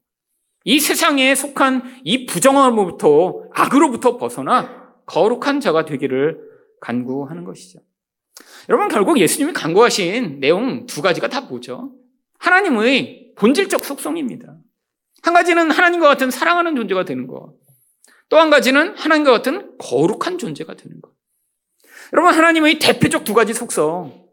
이 0.64 0.81
세상에 0.81 1.35
속한 1.35 2.00
이 2.05 2.24
부정함으로부터 2.27 3.44
악으로부터 3.53 4.16
벗어나 4.16 4.94
거룩한 5.07 5.61
자가 5.61 5.85
되기를 5.85 6.40
간구하는 6.81 7.44
것이죠. 7.44 7.81
여러분 8.68 8.88
결국 8.88 9.18
예수님이 9.18 9.53
간구하신 9.53 10.40
내용 10.40 10.87
두 10.87 11.03
가지가 11.03 11.29
다 11.29 11.42
뭐죠? 11.42 11.92
하나님의 12.44 13.33
본질적 13.37 13.85
속성입니다. 13.85 14.59
한 15.22 15.35
가지는 15.35 15.70
하나님과 15.70 16.07
같은 16.09 16.30
사랑하는 16.30 16.76
존재가 16.76 17.04
되는 17.04 17.26
것. 17.26 17.54
또 18.28 18.38
한 18.38 18.50
가지는 18.50 18.94
하나님과 18.96 19.30
같은 19.30 19.76
거룩한 19.78 20.38
존재가 20.38 20.74
되는 20.74 21.00
것. 21.00 21.12
여러분 22.12 22.35
하나님의 22.35 22.78
대표적 22.78 23.24
두 23.24 23.33
가지 23.35 23.54
속성. 23.54 24.24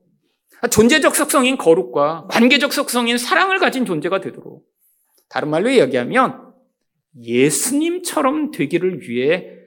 존재적 0.70 1.16
속성인 1.16 1.58
거룩과 1.58 2.28
관계적 2.30 2.72
속성인 2.74 3.18
사랑을 3.18 3.58
가진 3.60 3.86
존재가 3.86 4.22
되도록 4.22 4.64
다른 5.28 5.50
말로 5.50 5.70
이야기하면 5.70 6.54
예수님처럼 7.20 8.52
되기를 8.52 9.10
위해 9.10 9.58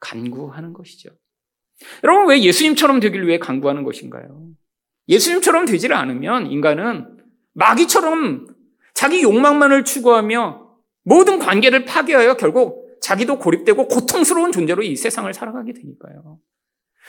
간구하는 0.00 0.72
것이죠. 0.72 1.10
여러분, 2.02 2.28
왜 2.28 2.40
예수님처럼 2.42 3.00
되기를 3.00 3.28
위해 3.28 3.38
간구하는 3.38 3.84
것인가요? 3.84 4.48
예수님처럼 5.08 5.66
되지를 5.66 5.94
않으면 5.96 6.50
인간은 6.50 7.19
마귀처럼 7.52 8.46
자기 8.94 9.22
욕망만을 9.22 9.84
추구하며 9.84 10.68
모든 11.02 11.38
관계를 11.38 11.84
파괴하여 11.84 12.34
결국 12.34 12.98
자기도 13.00 13.38
고립되고 13.38 13.88
고통스러운 13.88 14.52
존재로 14.52 14.82
이 14.82 14.96
세상을 14.96 15.32
살아가게 15.32 15.72
되니까요. 15.72 16.38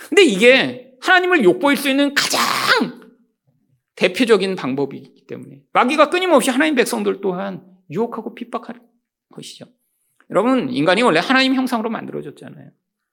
근데 0.10 0.24
이게 0.24 0.96
하나님을 1.02 1.44
욕보일 1.44 1.78
수 1.78 1.90
있는 1.90 2.14
가장 2.14 2.40
대표적인 3.96 4.56
방법이기 4.56 5.28
때문에 5.28 5.62
마귀가 5.74 6.10
끊임없이 6.10 6.50
하나님 6.50 6.76
백성들 6.76 7.22
또한 7.22 7.64
유혹하고 7.92 8.34
핍박하는 8.34 8.82
것이죠. 9.34 9.66
여러분, 10.30 10.70
인간이 10.70 11.02
원래 11.02 11.20
하나님 11.20 11.56
형상으로 11.56 11.90
만들어졌잖아요. 11.90 12.70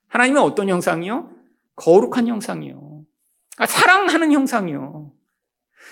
하나님은 0.08 0.40
어떤 0.40 0.68
형상이요? 0.68 1.30
거룩한 1.76 2.28
형상이요. 2.28 3.04
아, 3.58 3.66
사랑하는 3.66 4.32
형상이요. 4.32 4.97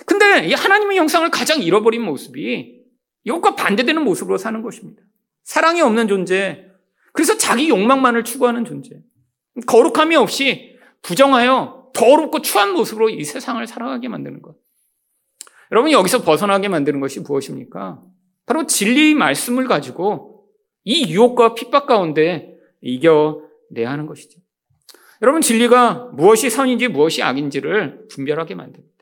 근데 0.05 0.47
이 0.47 0.53
하나님의 0.53 0.99
형상을 0.99 1.29
가장 1.31 1.63
잃어버린 1.63 2.03
모습이 2.03 2.83
이것과 3.25 3.55
반대되는 3.55 4.03
모습으로 4.05 4.39
사는 4.39 4.63
것입니다. 4.63 5.03
사랑이 5.45 5.81
없는 5.81 6.09
존재. 6.09 6.67
그래서 7.13 7.39
자기 7.39 7.69
욕망만을 7.69 8.25
추구하는 8.25 8.65
존재. 8.65 8.91
거룩함이 9.67 10.17
없이 10.17 10.77
부정하여 11.03 11.91
더럽고 11.95 12.43
추한 12.43 12.73
모습으로 12.73 13.09
이 13.09 13.25
세상을 13.25 13.65
살아가게 13.67 14.09
만드는 14.09 14.43
것. 14.43 14.57
여러분 15.73 15.91
여기서 15.91 16.23
벗어나게 16.23 16.69
만드는 16.69 17.01
것이 17.01 17.21
무엇입니까? 17.21 18.03
바로 18.45 18.67
진리의 18.67 19.15
말씀을 19.15 19.67
가지고 19.67 20.47
이 20.85 21.13
유혹과 21.13 21.55
핍박 21.55 21.87
가운데 21.87 22.57
이겨내야 22.81 23.91
하는 23.91 24.07
것이죠. 24.07 24.41
여러분, 25.23 25.41
진리가 25.41 26.11
무엇이 26.13 26.51
선인지 26.51 26.89
무엇이 26.89 27.23
악인지를 27.23 28.09
분별하게 28.11 28.55
만듭니다. 28.55 28.96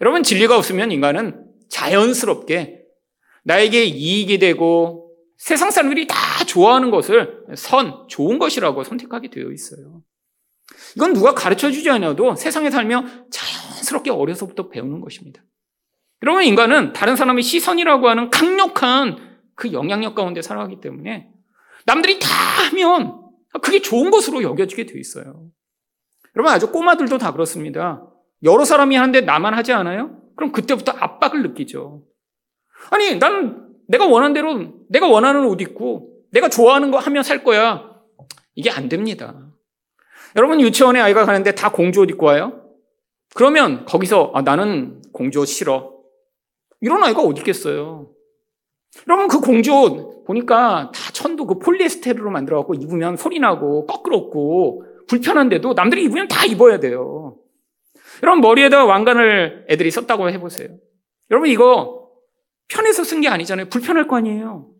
여러분, 0.00 0.22
진리가 0.22 0.56
없으면 0.56 0.92
인간은 0.92 1.46
자연스럽게 1.68 2.80
나에게 3.44 3.84
이익이 3.84 4.38
되고 4.38 5.14
세상 5.38 5.70
사람들이 5.70 6.06
다 6.06 6.16
좋아하는 6.46 6.90
것을 6.90 7.44
선, 7.56 8.06
좋은 8.08 8.38
것이라고 8.38 8.84
선택하게 8.84 9.30
되어 9.30 9.50
있어요. 9.50 10.02
이건 10.96 11.14
누가 11.14 11.34
가르쳐 11.34 11.70
주지 11.70 11.88
않아도 11.90 12.36
세상에 12.36 12.70
살며 12.70 13.04
자연스럽게 13.30 14.10
어려서부터 14.10 14.68
배우는 14.68 15.00
것입니다. 15.00 15.42
여러분, 16.22 16.44
인간은 16.44 16.92
다른 16.92 17.16
사람의 17.16 17.42
시선이라고 17.42 18.08
하는 18.08 18.30
강력한 18.30 19.16
그 19.54 19.72
영향력 19.72 20.14
가운데 20.14 20.42
살아가기 20.42 20.80
때문에 20.80 21.30
남들이 21.86 22.18
다 22.18 22.28
하면 22.28 23.22
그게 23.62 23.80
좋은 23.80 24.10
것으로 24.10 24.42
여겨지게 24.42 24.86
돼 24.86 24.98
있어요. 24.98 25.48
여러분, 26.36 26.52
아주 26.52 26.70
꼬마들도 26.70 27.16
다 27.18 27.32
그렇습니다. 27.32 28.06
여러 28.42 28.64
사람이 28.64 28.96
하는데 28.96 29.20
나만 29.20 29.54
하지 29.54 29.72
않아요? 29.72 30.16
그럼 30.36 30.52
그때부터 30.52 30.92
압박을 30.92 31.42
느끼죠. 31.42 32.02
아니, 32.90 33.16
나는 33.16 33.68
내가 33.88 34.06
원하는 34.06 34.32
대로 34.32 34.72
내가 34.88 35.08
원하는 35.08 35.44
옷 35.44 35.60
입고 35.60 36.24
내가 36.32 36.48
좋아하는 36.48 36.90
거 36.90 36.98
하면 36.98 37.22
살 37.22 37.44
거야. 37.44 37.90
이게 38.54 38.70
안 38.70 38.88
됩니다. 38.88 39.50
여러분, 40.36 40.60
유치원에 40.60 41.00
아이가 41.00 41.26
가는데 41.26 41.54
다 41.54 41.70
공주 41.70 42.00
옷 42.00 42.10
입고 42.10 42.26
와요? 42.26 42.62
그러면 43.34 43.84
거기서 43.84 44.32
아, 44.34 44.42
나는 44.42 45.02
공주 45.12 45.40
옷 45.40 45.46
싫어. 45.46 45.92
이런 46.80 47.02
아이가 47.02 47.22
어디 47.22 47.40
있겠어요? 47.40 48.10
여러분 49.08 49.28
그 49.28 49.40
공주 49.40 50.22
보니까 50.26 50.90
다 50.94 51.12
천도 51.12 51.46
그 51.46 51.58
폴리에스테르로 51.58 52.30
만들어 52.30 52.58
갖고 52.58 52.74
입으면 52.74 53.16
소리 53.16 53.38
나고 53.38 53.86
꺼끄럽고 53.86 54.84
불편한데도 55.08 55.74
남들이 55.74 56.04
입으면 56.04 56.28
다 56.28 56.44
입어야 56.44 56.80
돼요. 56.80 57.36
여러분 58.22 58.40
머리에다 58.40 58.84
왕관을 58.84 59.66
애들이 59.68 59.90
썼다고 59.90 60.30
해보세요. 60.30 60.68
여러분 61.30 61.48
이거 61.48 62.08
편해서 62.68 63.02
쓴 63.04 63.20
게 63.20 63.28
아니잖아요. 63.28 63.68
불편할 63.68 64.06
거 64.06 64.16
아니에요. 64.16 64.70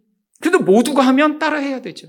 그래도 0.40 0.58
모두가 0.60 1.02
하면 1.02 1.38
따라해야 1.38 1.80
되죠. 1.82 2.08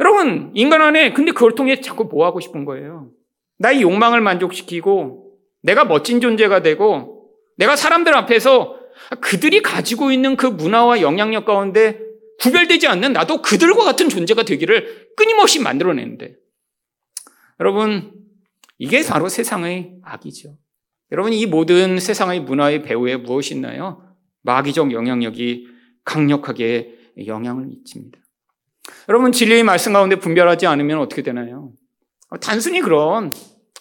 여러분 0.00 0.52
인간 0.54 0.82
안에 0.82 1.12
근데 1.12 1.32
그걸 1.32 1.54
통해 1.54 1.80
자꾸 1.80 2.04
뭐 2.04 2.26
하고 2.26 2.40
싶은 2.40 2.64
거예요. 2.64 3.10
나의 3.58 3.82
욕망을 3.82 4.20
만족시키고 4.20 5.32
내가 5.62 5.84
멋진 5.84 6.20
존재가 6.20 6.62
되고 6.62 7.30
내가 7.56 7.74
사람들 7.74 8.14
앞에서 8.14 8.78
그들이 9.20 9.62
가지고 9.62 10.12
있는 10.12 10.36
그 10.36 10.46
문화와 10.46 11.00
영향력 11.00 11.44
가운데 11.44 12.00
구별되지 12.40 12.86
않는 12.86 13.12
나도 13.12 13.42
그들과 13.42 13.84
같은 13.84 14.08
존재가 14.08 14.44
되기를 14.44 15.08
끊임없이 15.16 15.60
만들어내는데 15.60 16.36
여러분 17.60 18.12
이게 18.78 19.04
바로 19.04 19.28
세상의 19.28 19.98
악이죠. 20.02 20.56
여러분 21.12 21.32
이 21.32 21.46
모든 21.46 21.98
세상의 21.98 22.40
문화의 22.40 22.82
배후에 22.82 23.16
무엇이 23.16 23.54
있나요? 23.54 24.02
마귀적 24.42 24.92
영향력이 24.92 25.68
강력하게 26.04 26.96
영향을 27.26 27.66
미칩니다. 27.66 28.18
여러분 29.08 29.32
진리의 29.32 29.64
말씀 29.64 29.92
가운데 29.92 30.16
분별하지 30.16 30.66
않으면 30.66 30.98
어떻게 30.98 31.22
되나요? 31.22 31.72
단순히 32.40 32.80
그런 32.80 33.32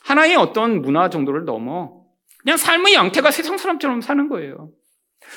하나의 0.02 0.36
어떤 0.36 0.82
문화 0.82 1.10
정도를 1.10 1.46
넘어 1.46 1.98
그냥 2.40 2.58
삶의 2.58 2.94
양태가 2.94 3.32
세상 3.32 3.58
사람처럼 3.58 4.02
사는 4.02 4.30
거예요. 4.30 4.72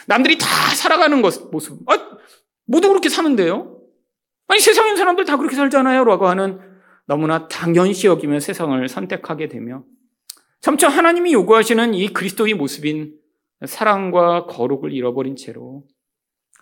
남들이 0.07 0.39
다 0.39 0.47
살아가는 0.47 1.21
것, 1.23 1.51
모습. 1.51 1.79
아, 1.91 1.99
모두 2.67 2.89
그렇게 2.89 3.09
사는데요? 3.09 3.81
아니, 4.47 4.61
세상인 4.61 4.97
사람들 4.97 5.25
다 5.25 5.37
그렇게 5.37 5.57
살잖아요. 5.57 6.05
라고 6.05 6.29
하는 6.29 6.61
너무나 7.11 7.49
당연시 7.49 8.07
여기며 8.07 8.39
세상을 8.39 8.89
선택하게 8.89 9.49
되며 9.49 9.83
점차 10.61 10.89
하나님이 10.89 11.33
요구하시는 11.33 11.93
이 11.93 12.13
그리스도의 12.13 12.55
모습인 12.55 13.19
사랑과 13.67 14.47
거룩을 14.47 14.93
잃어버린 14.93 15.35
채로 15.35 15.89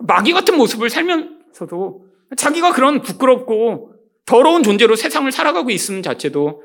마귀 0.01 0.33
같은 0.33 0.57
모습을 0.57 0.89
살면서도 0.89 2.07
자기가 2.35 2.73
그런 2.73 3.03
부끄럽고 3.03 3.93
더러운 4.25 4.63
존재로 4.63 4.97
세상을 4.97 5.31
살아가고 5.31 5.69
있음 5.69 6.01
자체도 6.01 6.63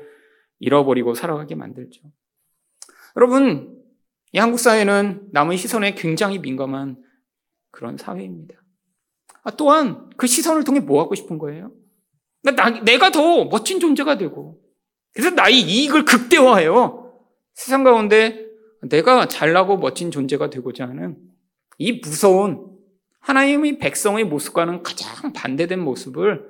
잃어버리고 0.60 1.12
살아가게 1.12 1.54
만들죠. 1.54 2.00
여러분, 3.16 3.82
이 4.32 4.38
한국 4.38 4.56
사회는 4.56 5.28
남의 5.30 5.58
시선에 5.58 5.94
굉장히 5.94 6.38
민감한 6.38 6.96
그런 7.70 7.98
사회입니다. 7.98 8.54
아, 9.42 9.50
또한 9.50 10.08
그 10.16 10.26
시선을 10.26 10.64
통해 10.64 10.80
뭐 10.80 11.02
하고 11.02 11.14
싶은 11.14 11.36
거예요? 11.36 11.70
나, 12.52 12.70
내가 12.70 13.10
더 13.10 13.44
멋진 13.44 13.80
존재가 13.80 14.18
되고, 14.18 14.60
그래서 15.12 15.30
나의 15.30 15.60
이익을 15.60 16.04
극대화해요. 16.04 17.12
세상 17.54 17.84
가운데 17.84 18.44
내가 18.82 19.26
잘나고 19.28 19.78
멋진 19.78 20.10
존재가 20.10 20.50
되고자 20.50 20.86
하는 20.86 21.16
이 21.78 22.00
무서운 22.00 22.66
하나님의 23.20 23.78
백성의 23.78 24.24
모습과는 24.24 24.82
가장 24.82 25.32
반대된 25.32 25.80
모습을 25.80 26.46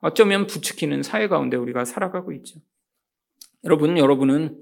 어쩌면 0.00 0.46
부추기는 0.46 1.02
사회 1.02 1.28
가운데 1.28 1.56
우리가 1.56 1.84
살아가고 1.84 2.32
있죠. 2.32 2.58
여러분, 3.64 3.96
여러분은 3.96 4.58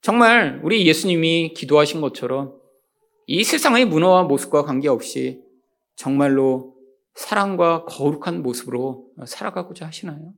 정말 0.00 0.60
우리 0.64 0.86
예수님이 0.86 1.52
기도하신 1.54 2.00
것처럼 2.00 2.54
이 3.26 3.44
세상의 3.44 3.84
문화와 3.84 4.24
모습과 4.24 4.62
관계없이 4.62 5.42
정말로 5.96 6.77
사랑과 7.18 7.84
거룩한 7.84 8.42
모습으로 8.42 9.08
살아가고자 9.26 9.86
하시나요? 9.86 10.34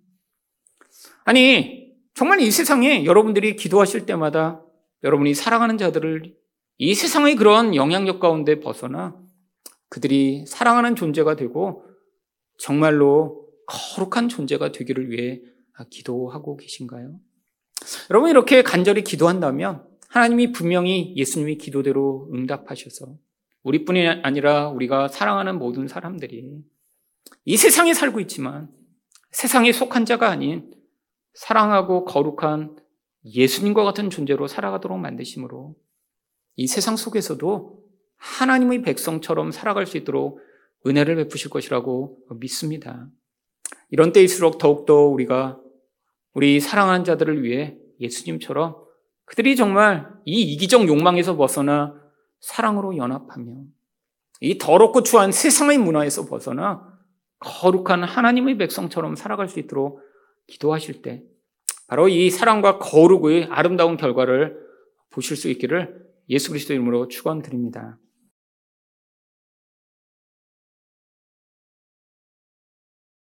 아니, 1.25 1.93
정말 2.15 2.41
이 2.41 2.51
세상에 2.51 3.05
여러분들이 3.05 3.55
기도하실 3.55 4.07
때마다 4.07 4.63
여러분이 5.05 5.35
사랑하는 5.35 5.77
자들을 5.77 6.35
이 6.79 6.95
세상의 6.95 7.37
그런 7.37 7.75
영향력 7.75 8.19
가운데 8.19 8.61
벗어나 8.61 9.15
그들이 9.91 10.47
사랑하는 10.47 10.97
존재가 10.97 11.37
되고 11.37 11.85
정말로 12.57 13.47
거룩한 13.67 14.31
존재가 14.31 14.73
되기를 14.73 15.11
위해 15.11 15.43
기도하고 15.91 16.57
계신가요? 16.57 17.21
여러분 18.09 18.31
이렇게 18.31 18.63
간절히 18.63 19.05
기도한다면 19.05 19.87
하나님이 20.09 20.53
분명히 20.53 21.15
예수님의 21.15 21.59
기도대로 21.59 22.31
응답하셔서 22.33 23.17
우리뿐이 23.63 24.09
아니라 24.09 24.69
우리가 24.69 25.09
사랑하는 25.09 25.59
모든 25.59 25.89
사람들이 25.89 26.63
이 27.45 27.57
세상에 27.57 27.95
살고 27.95 28.21
있지만 28.21 28.69
세상에 29.31 29.73
속한 29.73 30.05
자가 30.05 30.29
아닌 30.31 30.73
사랑하고 31.35 32.05
거룩한 32.05 32.77
예수님과 33.25 33.85
같은 33.85 34.11
존재로 34.11 34.47
살아가도록 34.47 34.99
만드심으로 34.99 35.77
이 36.57 36.67
세상 36.67 36.97
속에서도 36.97 37.81
하나님의 38.17 38.83
백성처럼 38.83 39.51
살아갈 39.51 39.87
수 39.87 39.97
있도록 39.97 40.41
은혜를 40.87 41.17
베푸실 41.17 41.51
것이라고 41.51 42.19
믿습니다. 42.41 43.09
이런 43.91 44.13
때일수록 44.13 44.59
더욱더 44.59 44.95
우리가 45.07 45.59
우리 46.33 46.61
사랑하는 46.61 47.05
자들을 47.05 47.43
위해 47.43 47.77
예수님처럼 48.01 48.77
그들이 49.25 49.57
정말 49.57 50.09
이 50.25 50.43
이기적 50.43 50.89
욕망에서 50.89 51.37
벗어나 51.37 51.95
사랑으로 52.41 52.97
연합하며 52.97 53.53
이 54.41 54.59
더럽고 54.59 55.03
추한 55.03 55.33
세상의 55.33 55.79
문화에서 55.79 56.25
벗어나 56.27 56.99
거룩한 57.41 58.05
하나님의 58.05 58.59
백성처럼 58.59 59.17
살아갈 59.17 59.49
수 59.49 59.59
있도록 59.59 60.01
기도하실 60.47 61.03
때 61.03 61.23
바로 61.87 62.09
이 62.09 62.31
사랑과 62.31 62.79
거룩의 62.79 63.49
아름다운 63.51 63.97
결과를 63.97 64.59
보실 65.11 65.37
수 65.37 65.49
있기를 65.49 66.07
예수 66.29 66.51
그리스도 66.51 66.73
이름으로 66.73 67.09
축원드립니다. 67.09 67.99